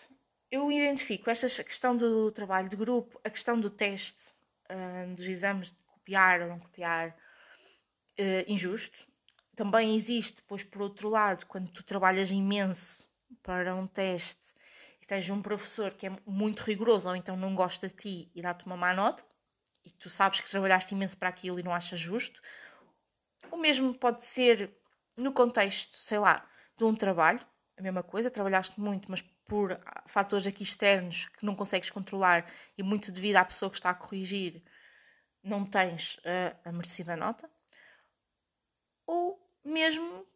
[0.51, 4.23] eu identifico esta questão do trabalho de grupo, a questão do teste,
[4.71, 9.07] uh, dos exames de copiar ou não copiar, uh, injusto.
[9.55, 13.09] Também existe, pois, por outro lado, quando tu trabalhas imenso
[13.43, 14.55] para um teste
[15.03, 18.43] e tens um professor que é muito rigoroso ou então não gosta de ti e
[18.43, 19.25] dá-te uma má nota
[19.85, 22.41] e tu sabes que trabalhaste imenso para aquilo e não achas justo.
[23.51, 24.77] O mesmo pode ser
[25.17, 27.41] no contexto, sei lá, de um trabalho,
[27.77, 32.83] a mesma coisa, trabalhaste muito, mas por fatores aqui externos que não consegues controlar e
[32.83, 34.63] muito devido à pessoa que está a corrigir,
[35.43, 36.19] não tens
[36.65, 37.49] a, a merecida nota.
[39.07, 40.27] Ou mesmo,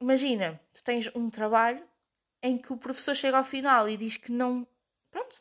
[0.00, 1.86] imagina, tu tens um trabalho
[2.42, 4.66] em que o professor chega ao final e diz que não,
[5.10, 5.38] pronto,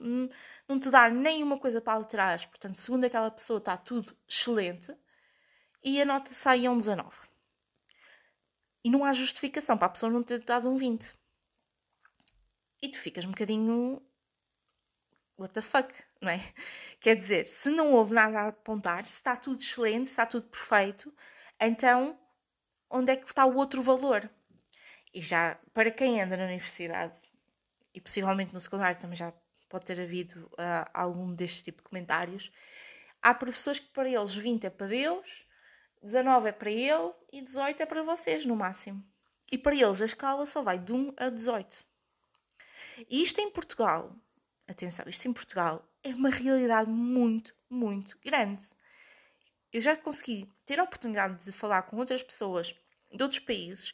[0.67, 4.95] não te dá nenhuma coisa para alterar, portanto, segundo aquela pessoa está tudo excelente
[5.83, 7.31] e a nota sai a um 19
[8.83, 11.13] e não há justificação para a pessoa não ter dado um 20.
[12.81, 14.01] E tu ficas um bocadinho.
[15.37, 16.39] What the fuck, não é?
[16.99, 20.47] Quer dizer, se não houve nada a apontar, se está tudo excelente, se está tudo
[20.47, 21.13] perfeito,
[21.59, 22.19] então
[22.89, 24.29] onde é que está o outro valor?
[25.13, 27.19] E já, para quem anda na universidade,
[27.93, 29.33] e possivelmente no secundário também já
[29.67, 32.51] pode ter havido uh, algum deste tipo de comentários,
[33.21, 35.45] há professores que para eles 20 é para Deus,
[36.01, 39.03] 19 é para ele e 18 é para vocês, no máximo.
[39.51, 41.85] E para eles a escala só vai de 1 a 18.
[43.09, 44.15] E isto em Portugal,
[44.67, 48.67] atenção, isto em Portugal é uma realidade muito, muito grande.
[49.71, 52.75] Eu já consegui ter a oportunidade de falar com outras pessoas
[53.11, 53.93] de outros países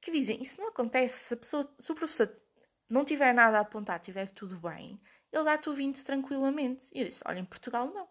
[0.00, 1.28] que dizem: Isso não acontece.
[1.28, 2.34] Se, pessoa, se o professor
[2.88, 5.00] não tiver nada a apontar, tiver tudo bem,
[5.32, 6.88] ele dá-te o 20 tranquilamente.
[6.94, 8.08] E eu disse: Olha, em Portugal não.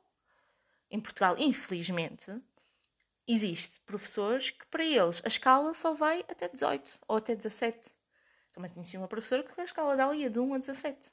[0.92, 2.32] Em Portugal, infelizmente,
[3.30, 7.92] existe professores que para eles a escala só vai até 18 ou até 17.
[8.52, 11.12] Também conheci uma professora que a escala dela ia de 1 a 17.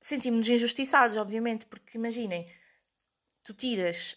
[0.00, 2.50] sentimos-nos injustiçados, obviamente, porque imaginem,
[3.44, 4.16] tu tiras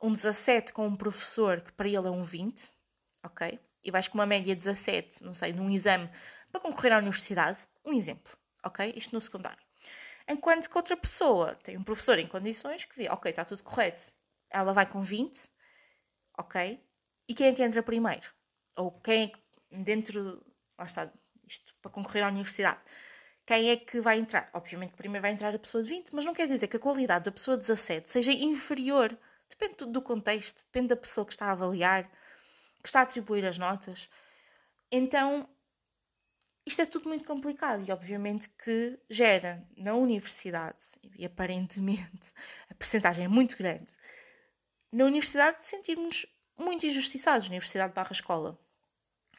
[0.00, 2.70] um, um 17 com um professor que para ele é um 20,
[3.24, 3.58] ok?
[3.82, 6.08] E vais com uma média 17, não sei, num exame
[6.52, 8.32] para concorrer à universidade, um exemplo,
[8.64, 8.92] ok?
[8.94, 9.58] Isto no secundário.
[10.28, 14.12] Enquanto que outra pessoa tem um professor em condições que vê, ok, está tudo correto,
[14.50, 15.50] ela vai com 20,
[16.38, 16.82] ok?
[17.28, 18.26] E quem é que entra primeiro?
[18.76, 19.38] Ou quem é que,
[19.70, 20.44] dentro,
[20.78, 21.12] lá está,
[21.46, 22.80] isto para concorrer à universidade,
[23.46, 24.50] quem é que vai entrar?
[24.52, 27.24] Obviamente, primeiro vai entrar a pessoa de 20, mas não quer dizer que a qualidade
[27.24, 29.16] da pessoa de 17 seja inferior.
[29.48, 32.04] Depende do contexto, depende da pessoa que está a avaliar,
[32.82, 34.10] que está a atribuir as notas.
[34.92, 35.48] Então,
[36.66, 40.84] isto é tudo muito complicado e, obviamente, que gera na universidade,
[41.18, 42.34] e aparentemente
[42.68, 43.88] a percentagem é muito grande,
[44.92, 48.58] na universidade sentirmos muito injustiçados, universidade barra escola.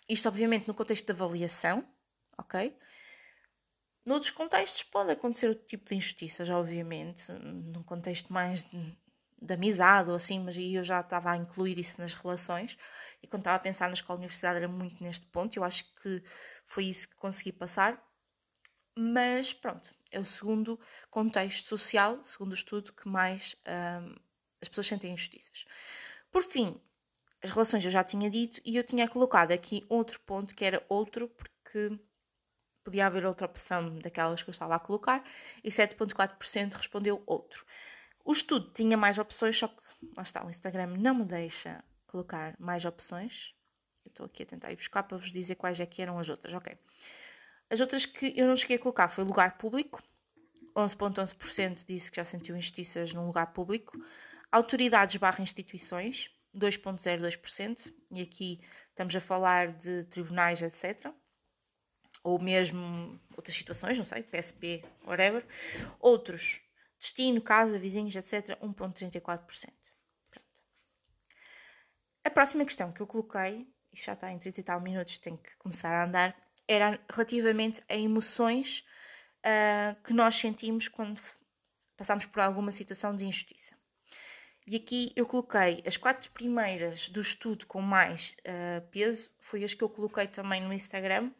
[0.07, 1.87] Isto, obviamente, no contexto de avaliação,
[2.37, 2.75] ok?
[4.05, 8.97] Noutros contextos pode acontecer outro tipo de injustiças, obviamente, num contexto mais de,
[9.41, 12.77] de amizade ou assim, mas aí eu já estava a incluir isso nas relações
[13.21, 16.23] e quando estava a pensar na escola universidade era muito neste ponto, eu acho que
[16.65, 18.03] foi isso que consegui passar.
[18.97, 24.15] Mas pronto, é o segundo contexto social, segundo estudo, que mais hum,
[24.61, 25.65] as pessoas sentem injustiças.
[26.31, 26.79] Por fim,
[27.43, 30.85] as relações eu já tinha dito e eu tinha colocado aqui outro ponto que era
[30.89, 31.99] outro, porque
[32.83, 35.23] podia haver outra opção daquelas que eu estava a colocar,
[35.63, 37.65] e 7,4% respondeu outro.
[38.25, 39.81] O estudo tinha mais opções, só que
[40.15, 43.53] lá está, o Instagram não me deixa colocar mais opções.
[44.05, 46.29] Eu estou aqui a tentar ir buscar para vos dizer quais é que eram as
[46.29, 46.53] outras.
[46.53, 46.77] Ok.
[47.69, 50.01] As outras que eu não cheguei a colocar foi lugar público.
[50.75, 53.97] 11,11% disse que já sentiu injustiças num lugar público.
[54.51, 57.93] Autoridades barra instituições, 2,02%.
[58.11, 58.59] E aqui
[58.89, 61.13] estamos a falar de tribunais, etc
[62.23, 65.45] ou mesmo outras situações, não sei, PSP, whatever.
[65.99, 66.61] Outros,
[66.99, 69.69] destino, casa, vizinhos, etc., 1,34%.
[72.23, 75.37] A próxima questão que eu coloquei, e já está em 30 e tal minutos, tem
[75.37, 76.35] que começar a andar,
[76.67, 78.83] era relativamente a emoções
[79.39, 81.19] uh, que nós sentimos quando
[81.97, 83.78] passamos por alguma situação de injustiça.
[84.71, 89.73] E aqui eu coloquei as quatro primeiras do estudo com mais uh, peso, foi as
[89.73, 91.31] que eu coloquei também no Instagram,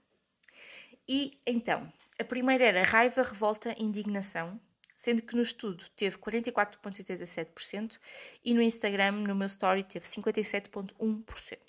[1.07, 4.59] e então, a primeira era raiva, revolta, indignação,
[4.95, 7.99] sendo que no estudo teve 44,87%
[8.43, 11.59] e no Instagram, no meu story, teve 57,1%.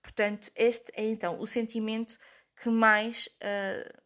[0.00, 2.16] Portanto, este é então o sentimento
[2.56, 4.02] que mais uh,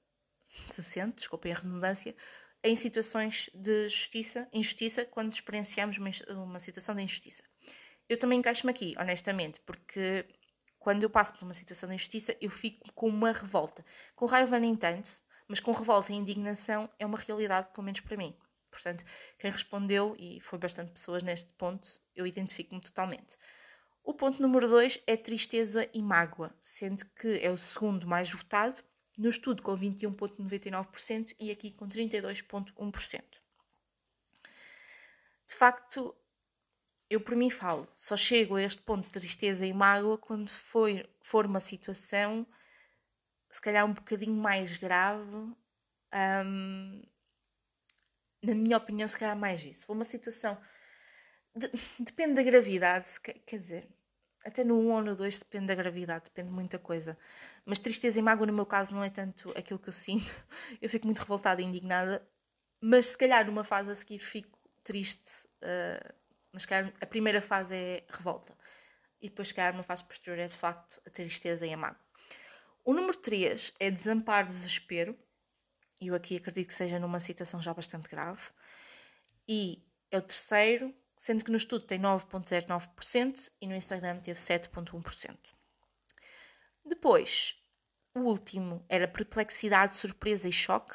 [0.67, 2.13] se sente, desculpem a redundância,
[2.63, 6.11] em situações de justiça, injustiça, quando experienciamos uma,
[6.43, 7.43] uma situação de injustiça.
[8.09, 10.27] Eu também encaixo-me aqui, honestamente, porque
[10.79, 13.85] quando eu passo por uma situação de injustiça, eu fico com uma revolta.
[14.15, 18.17] Com raiva, nem tanto, mas com revolta e indignação é uma realidade, pelo menos para
[18.17, 18.37] mim.
[18.71, 19.05] Portanto,
[19.39, 23.37] quem respondeu, e foi bastante pessoas neste ponto, eu identifico-me totalmente.
[24.05, 28.83] O ponto número 2 é tristeza e mágoa, sendo que é o segundo mais votado,
[29.19, 33.23] no estudo com 21,99% e aqui com 32,1%.
[35.47, 36.15] De facto,
[37.11, 40.89] eu por mim falo, só chego a este ponto de tristeza e mágoa quando for,
[41.21, 42.47] for uma situação,
[43.51, 45.57] se calhar um bocadinho mais grave,
[46.47, 47.03] um,
[48.43, 49.87] na minha opinião, se calhar mais isso.
[49.87, 50.57] For uma situação,
[51.57, 53.89] de, depende da gravidade, quer dizer,
[54.45, 57.19] até no 1 ou no 2 depende da gravidade, depende de muita coisa.
[57.65, 60.35] Mas tristeza e mágoa, no meu caso, não é tanto aquilo que eu sinto.
[60.81, 62.27] Eu fico muito revoltada e indignada,
[62.81, 65.47] mas se calhar numa fase a seguir fico triste.
[65.63, 66.15] Uh,
[66.53, 68.57] mas calhar, a primeira fase é revolta.
[69.21, 72.01] E depois, se calhar, uma fase posterior é de facto a tristeza e a mágoa.
[72.85, 75.19] O número 3 é desamparo, desespero.
[76.01, 78.43] E eu aqui acredito que seja numa situação já bastante grave.
[79.47, 85.37] E é o terceiro, sendo que no estudo tem 9,09% e no Instagram teve 7,1%.
[86.85, 87.57] Depois,
[88.15, 90.95] o último era perplexidade, surpresa e choque,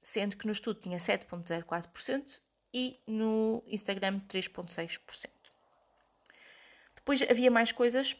[0.00, 2.40] sendo que no estudo tinha 7,04%
[2.72, 5.28] e no Instagram 3,6%.
[6.94, 8.16] Depois havia mais coisas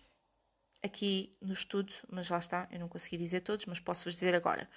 [0.83, 4.69] aqui no estudo, mas lá está, eu não consegui dizer todos, mas posso-vos dizer agora.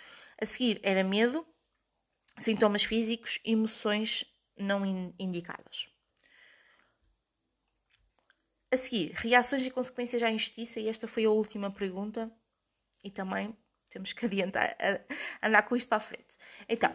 [0.41, 1.45] A seguir era medo,
[2.37, 4.23] sintomas físicos, emoções
[4.57, 4.85] não
[5.19, 5.89] indicadas.
[8.71, 12.31] A seguir, reações e consequências à injustiça, e esta foi a última pergunta,
[13.03, 13.57] e também
[13.89, 14.75] temos que adiantar,
[15.41, 16.37] andar com isto para a frente.
[16.67, 16.93] Então,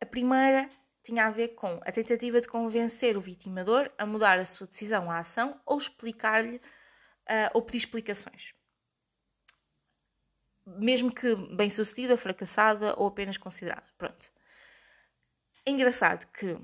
[0.00, 0.70] a primeira
[1.02, 5.10] tinha a ver com a tentativa de convencer o vitimador a mudar a sua decisão
[5.10, 8.54] à ação ou explicar-lhe uh, ou pedir explicações.
[10.66, 13.86] Mesmo que bem sucedida, fracassada ou apenas considerada.
[13.96, 14.30] Pronto.
[15.64, 16.58] É engraçado que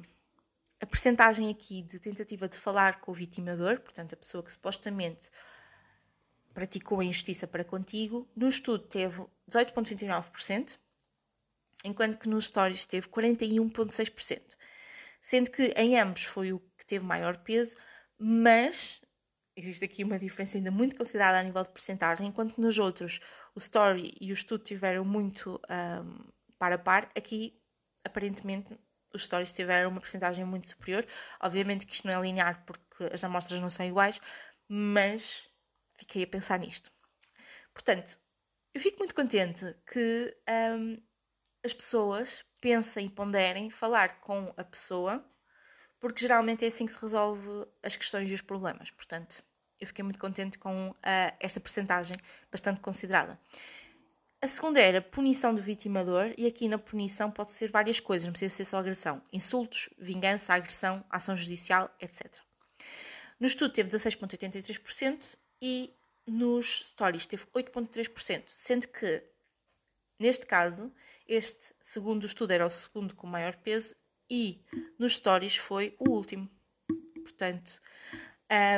[0.84, 5.30] a percentagem aqui de tentativa de falar com o vitimador, portanto, a pessoa que supostamente
[6.52, 10.78] praticou a injustiça para contigo, no estudo teve 18,29%,
[11.84, 14.56] enquanto que nos stories teve 41,6%.
[15.22, 17.76] Sendo que em ambos foi o que teve maior peso,
[18.18, 19.00] mas
[19.56, 23.20] existe aqui uma diferença ainda muito considerada a nível de percentagem, enquanto que nos outros
[23.54, 27.58] o story e o estudo tiveram muito um, par a par, aqui
[28.04, 28.78] aparentemente
[29.16, 31.06] os stories tiveram uma percentagem muito superior.
[31.40, 34.20] Obviamente que isto não é linear porque as amostras não são iguais,
[34.68, 35.48] mas
[35.96, 36.90] fiquei a pensar nisto.
[37.72, 38.18] Portanto,
[38.72, 40.36] eu fico muito contente que
[40.76, 40.96] um,
[41.64, 45.24] as pessoas pensem e ponderem falar com a pessoa,
[45.98, 47.48] porque geralmente é assim que se resolve
[47.82, 48.90] as questões e os problemas.
[48.90, 49.42] Portanto,
[49.80, 50.94] eu fiquei muito contente com uh,
[51.40, 52.16] esta percentagem
[52.50, 53.38] bastante considerada.
[54.44, 58.32] A segunda era punição do vitimador, e aqui na punição pode ser várias coisas, não
[58.32, 62.42] precisa ser só agressão: insultos, vingança, agressão, ação judicial, etc.
[63.40, 65.94] No estudo teve 16,83% e
[66.26, 69.24] nos stories teve 8,3%, sendo que,
[70.20, 70.92] neste caso,
[71.26, 73.96] este segundo estudo era o segundo com maior peso
[74.28, 74.62] e
[74.98, 76.50] nos stories foi o último.
[77.14, 77.80] Portanto,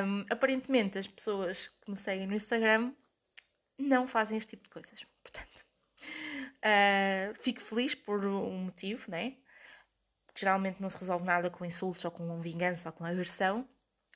[0.04, 2.92] um, aparentemente as pessoas que me seguem no Instagram
[3.76, 5.04] não fazem este tipo de coisas.
[6.66, 9.36] Uh, fico feliz por um motivo, né?
[10.34, 13.68] Geralmente não se resolve nada com insultos ou com vingança ou com agressão.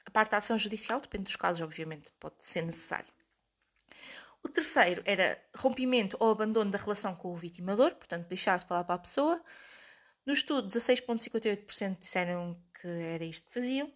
[0.05, 3.13] A parte da ação judicial, depende dos casos, obviamente, pode ser necessário.
[4.43, 8.83] O terceiro era rompimento ou abandono da relação com o vitimador, portanto, deixar de falar
[8.83, 9.41] para a pessoa.
[10.27, 13.93] No estudo, 16,58% disseram que era isto que faziam.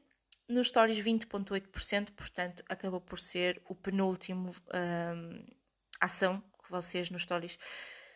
[0.49, 5.45] Nos stories, 20,8%, portanto, acabou por ser o penúltimo um,
[6.01, 7.59] ação que vocês nos stories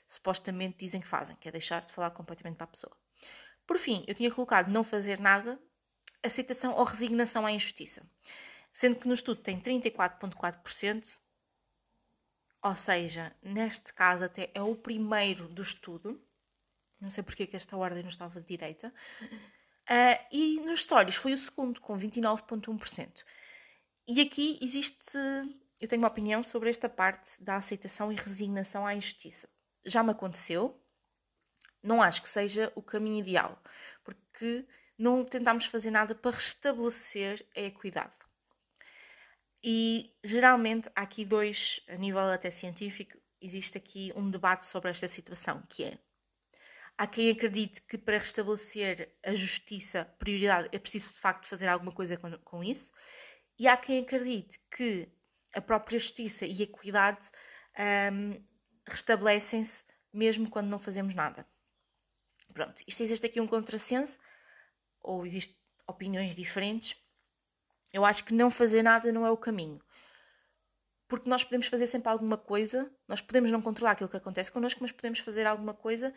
[0.09, 2.97] supostamente dizem que fazem, que é deixar de falar completamente para a pessoa.
[3.67, 5.61] Por fim, eu tinha colocado não fazer nada,
[6.23, 8.11] aceitação ou resignação à injustiça.
[8.73, 11.21] Sendo que no estudo tem 34,4%,
[12.63, 16.21] ou seja, neste caso até é o primeiro do estudo,
[16.99, 21.17] não sei porque é que esta ordem não estava de direita, uh, e nos stories
[21.17, 23.25] foi o segundo, com 29,1%.
[24.09, 25.19] E aqui existe,
[25.79, 29.47] eu tenho uma opinião sobre esta parte da aceitação e resignação à injustiça.
[29.89, 30.81] Já me aconteceu,
[31.83, 33.61] não acho que seja o caminho ideal,
[34.05, 34.67] porque
[34.97, 38.17] não tentámos fazer nada para restabelecer a equidade.
[39.63, 45.09] E geralmente há aqui dois, a nível até científico, existe aqui um debate sobre esta
[45.09, 45.99] situação, que é
[46.99, 51.93] há quem acredite que para restabelecer a justiça, prioridade, é preciso de facto fazer alguma
[51.93, 52.93] coisa com, com isso,
[53.57, 55.09] e há quem acredite que
[55.55, 57.31] a própria justiça e equidade
[58.13, 58.45] um,
[58.89, 61.47] restabelecem-se mesmo quando não fazemos nada.
[62.53, 64.19] Pronto, isto existe aqui um contrassenso,
[65.01, 66.97] ou existem opiniões diferentes,
[67.93, 69.81] eu acho que não fazer nada não é o caminho.
[71.07, 74.81] Porque nós podemos fazer sempre alguma coisa, nós podemos não controlar aquilo que acontece connosco,
[74.83, 76.13] mas podemos fazer alguma coisa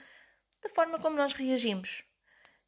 [0.62, 2.04] da forma como nós reagimos.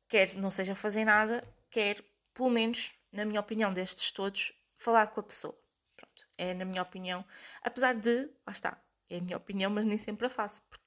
[0.07, 2.01] Quer não seja fazer nada, quer,
[2.33, 5.57] pelo menos, na minha opinião destes todos, falar com a pessoa.
[5.97, 7.25] Pronto, é na minha opinião.
[7.61, 10.61] Apesar de, lá está, é a minha opinião, mas nem sempre a faço.
[10.69, 10.83] Porque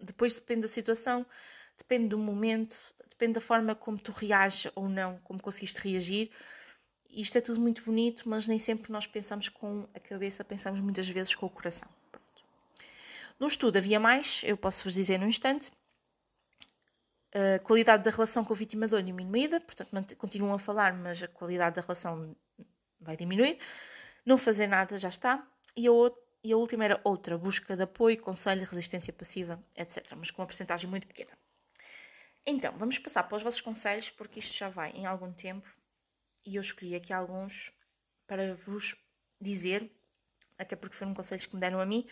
[0.00, 1.26] depois depende da situação,
[1.78, 2.74] depende do momento,
[3.08, 6.30] depende da forma como tu reages ou não, como conseguiste reagir
[7.12, 11.06] isto é tudo muito bonito, mas nem sempre nós pensamos com a cabeça, pensamos muitas
[11.08, 11.88] vezes com o coração.
[12.10, 12.42] Pronto.
[13.38, 15.70] No estudo havia mais, eu posso vos dizer num instante.
[17.34, 21.76] A qualidade da relação com o vitimador diminuída, portanto, continuam a falar, mas a qualidade
[21.76, 22.34] da relação
[22.98, 23.58] vai diminuir.
[24.24, 25.46] Não fazer nada, já está.
[25.76, 30.12] E a, outra, e a última era outra, busca de apoio, conselho, resistência passiva, etc.
[30.16, 31.30] Mas com uma porcentagem muito pequena.
[32.44, 35.68] Então, vamos passar para os vossos conselhos, porque isto já vai em algum tempo
[36.44, 37.72] e eu escolhi aqui alguns
[38.26, 38.96] para vos
[39.40, 39.90] dizer,
[40.58, 42.06] até porque foram conselhos que me deram a mim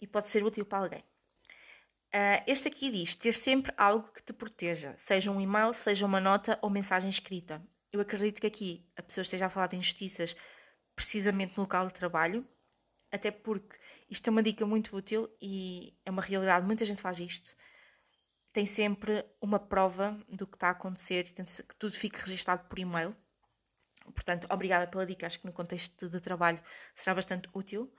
[0.00, 1.04] e pode ser útil para alguém.
[2.14, 6.20] Uh, este aqui diz ter sempre algo que te proteja, seja um e-mail, seja uma
[6.20, 7.62] nota ou mensagem escrita.
[7.90, 10.36] Eu acredito que aqui a pessoa esteja a falar de injustiças
[10.94, 12.46] precisamente no local de trabalho,
[13.12, 13.78] até porque
[14.10, 17.54] isto é uma dica muito útil e é uma realidade, muita gente faz isto.
[18.52, 22.78] Tem sempre uma prova do que está a acontecer e que tudo fique registado por
[22.78, 23.14] e-mail.
[24.14, 26.60] Portanto, obrigada pela dica, acho que no contexto de trabalho
[26.94, 27.92] será bastante útil.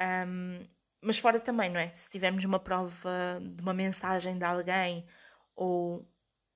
[0.00, 0.66] Um,
[1.02, 1.92] mas fora também, não é?
[1.92, 5.06] Se tivermos uma prova de uma mensagem de alguém
[5.54, 6.08] ou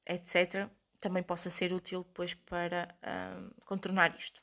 [0.07, 0.69] etc.,
[1.01, 2.95] também possa ser útil depois para
[3.39, 4.43] um, contornar isto.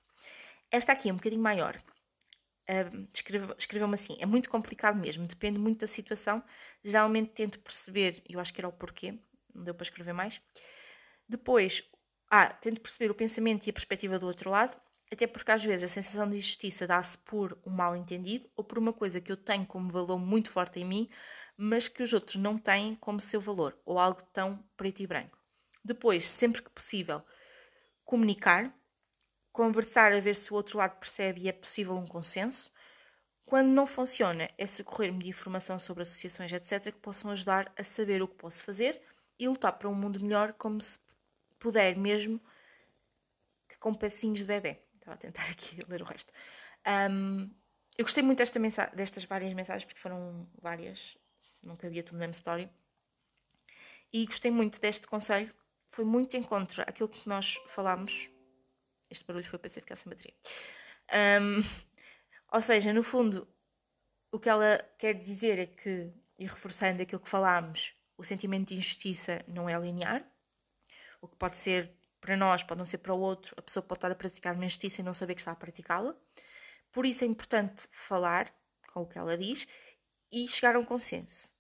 [0.71, 1.77] Esta aqui é um bocadinho maior.
[2.69, 3.07] Um,
[3.57, 6.43] Escreveu-me assim: é muito complicado mesmo, depende muito da situação.
[6.83, 9.17] Geralmente tento perceber, eu acho que era o porquê,
[9.53, 10.41] não deu para escrever mais
[11.27, 11.83] Depois,
[12.29, 14.75] ah, tento perceber o pensamento e a perspectiva do outro lado,
[15.11, 18.77] até porque às vezes a sensação de injustiça dá-se por um mal entendido ou por
[18.77, 21.09] uma coisa que eu tenho como valor muito forte em mim,
[21.57, 25.37] mas que os outros não têm como seu valor, ou algo tão preto e branco.
[25.83, 27.23] Depois, sempre que possível,
[28.05, 28.73] comunicar,
[29.57, 32.71] conversar a ver se o outro lado percebe e é possível um consenso.
[33.47, 38.21] Quando não funciona, é socorrer-me de informação sobre associações, etc., que possam ajudar a saber
[38.21, 39.01] o que posso fazer
[39.39, 40.99] e lutar para um mundo melhor, como se
[41.57, 42.39] puder mesmo,
[43.67, 44.79] que com passinhos de bebê.
[44.93, 46.31] Estava a tentar aqui ler o resto.
[47.09, 47.49] Um,
[47.97, 48.59] eu gostei muito desta
[48.93, 51.17] destas várias mensagens, porque foram várias,
[51.63, 52.69] não cabia tudo no mesmo story.
[54.13, 55.51] E gostei muito deste conselho,
[55.89, 58.29] foi muito em contra aquilo que nós falámos.
[59.09, 60.33] Este barulho foi para ser ficar sem bateria.
[61.41, 61.61] Um,
[62.51, 63.47] ou seja, no fundo,
[64.31, 68.75] o que ela quer dizer é que, e reforçando aquilo que falámos, o sentimento de
[68.75, 70.25] injustiça não é linear.
[71.21, 73.53] O que pode ser para nós, pode não ser para o outro.
[73.57, 76.15] A pessoa pode estar a praticar uma injustiça e não saber que está a praticá-la.
[76.91, 78.53] Por isso é importante falar
[78.91, 79.67] com o que ela diz
[80.31, 81.55] e chegar a um consenso.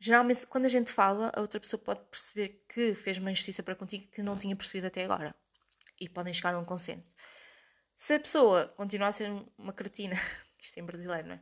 [0.00, 3.74] Geralmente, quando a gente fala, a outra pessoa pode perceber que fez uma injustiça para
[3.74, 5.34] contigo que não tinha percebido até agora.
[6.00, 7.14] E podem chegar a um consenso.
[7.96, 10.14] Se a pessoa continuar a ser uma cretina,
[10.60, 11.40] isto é em brasileiro, não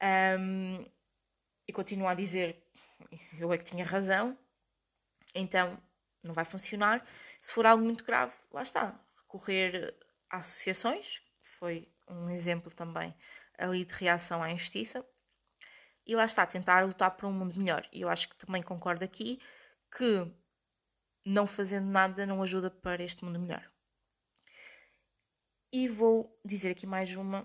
[0.00, 0.38] é?
[0.38, 0.86] Um,
[1.66, 2.62] e continuar a dizer
[3.38, 4.38] eu é que tinha razão,
[5.34, 5.80] então
[6.22, 7.04] não vai funcionar.
[7.40, 8.98] Se for algo muito grave, lá está.
[9.22, 9.94] Recorrer
[10.30, 13.14] a associações, foi um exemplo também
[13.58, 15.04] ali de reação à injustiça.
[16.06, 17.86] E lá está, tentar lutar por um mundo melhor.
[17.92, 19.38] E eu acho que também concordo aqui
[19.94, 20.32] que
[21.24, 23.70] não fazendo nada não ajuda para este mundo melhor.
[25.70, 27.42] E vou dizer aqui mais uma,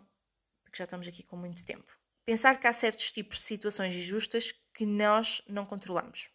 [0.63, 1.91] porque já estamos aqui com muito tempo.
[2.23, 6.29] Pensar que há certos tipos de situações injustas que nós não controlamos.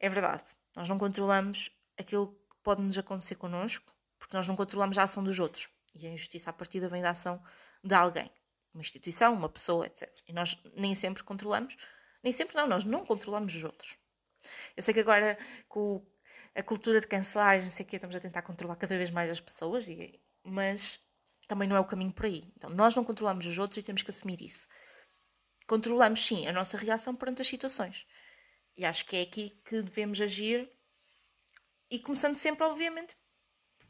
[0.00, 0.44] É verdade,
[0.74, 5.22] nós não controlamos aquilo que pode nos acontecer connosco, porque nós não controlamos a ação
[5.22, 5.68] dos outros.
[5.94, 7.42] E a injustiça à partida vem da ação
[7.84, 8.30] de alguém,
[8.72, 10.10] uma instituição, uma pessoa, etc.
[10.26, 11.76] E nós nem sempre controlamos,
[12.22, 13.98] nem sempre não, nós não controlamos os outros.
[14.74, 15.36] Eu sei que agora
[15.68, 16.02] com
[16.54, 19.28] a cultura de cancelar, não sei o quê, estamos a tentar controlar cada vez mais
[19.28, 19.86] as pessoas,
[20.46, 21.00] mas
[21.46, 22.50] também não é o caminho por aí.
[22.56, 24.66] Então, nós não controlamos os outros e temos que assumir isso.
[25.66, 28.06] Controlamos, sim, a nossa reação perante as situações.
[28.76, 30.70] E acho que é aqui que devemos agir
[31.90, 33.16] e começando sempre, obviamente,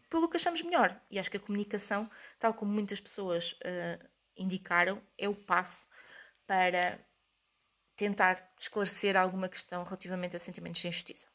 [0.09, 1.01] pelo que achamos melhor.
[1.11, 5.89] E acho que a comunicação, tal como muitas pessoas uh, indicaram, é o passo
[6.47, 6.99] para
[7.97, 11.29] tentar esclarecer alguma questão relativamente a sentimentos de injustiça.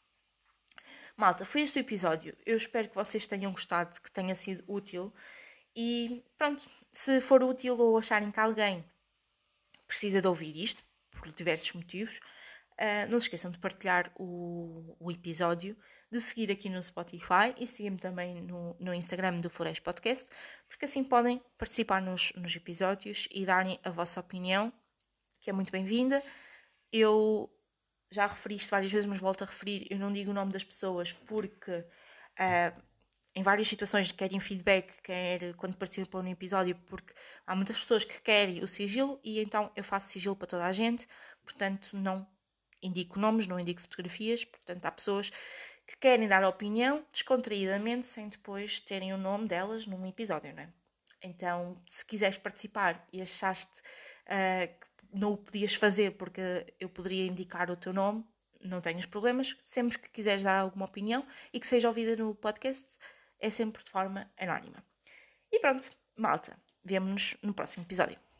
[1.17, 2.35] Malta, foi este o episódio.
[2.45, 5.13] Eu espero que vocês tenham gostado, que tenha sido útil.
[5.75, 8.83] E pronto, se for útil ou acharem que alguém
[9.87, 12.19] precisa de ouvir isto, por diversos motivos,
[12.79, 15.77] uh, não se esqueçam de partilhar o, o, episódio,
[16.09, 20.29] de seguir aqui no Spotify e seguir-me também no, no Instagram do Flores Podcast,
[20.67, 24.73] porque assim podem participar nos, nos episódios e darem a vossa opinião,
[25.39, 26.23] que é muito bem-vinda.
[26.91, 27.49] Eu
[28.11, 30.63] já referi isto várias vezes, mas volto a referir, eu não digo o nome das
[30.63, 32.81] pessoas porque uh,
[33.33, 37.13] em várias situações querem feedback, quer quando participam no episódio, porque
[37.47, 40.73] há muitas pessoas que querem o sigilo e então eu faço sigilo para toda a
[40.73, 41.07] gente,
[41.43, 42.27] portanto não
[42.83, 45.31] indico nomes, não indico fotografias, portanto há pessoas
[45.87, 50.69] que querem dar opinião descontraídamente sem depois terem o nome delas num episódio, não é?
[51.23, 53.81] Então, se quiseres participar e achaste
[54.25, 58.25] uh, que não o podias fazer porque eu poderia indicar o teu nome,
[58.59, 59.57] não tenhas problemas.
[59.63, 62.85] Sempre que quiseres dar alguma opinião e que seja ouvida no podcast,
[63.39, 64.83] é sempre de forma anónima.
[65.51, 68.30] E pronto, malta, vemo-nos no próximo episódio.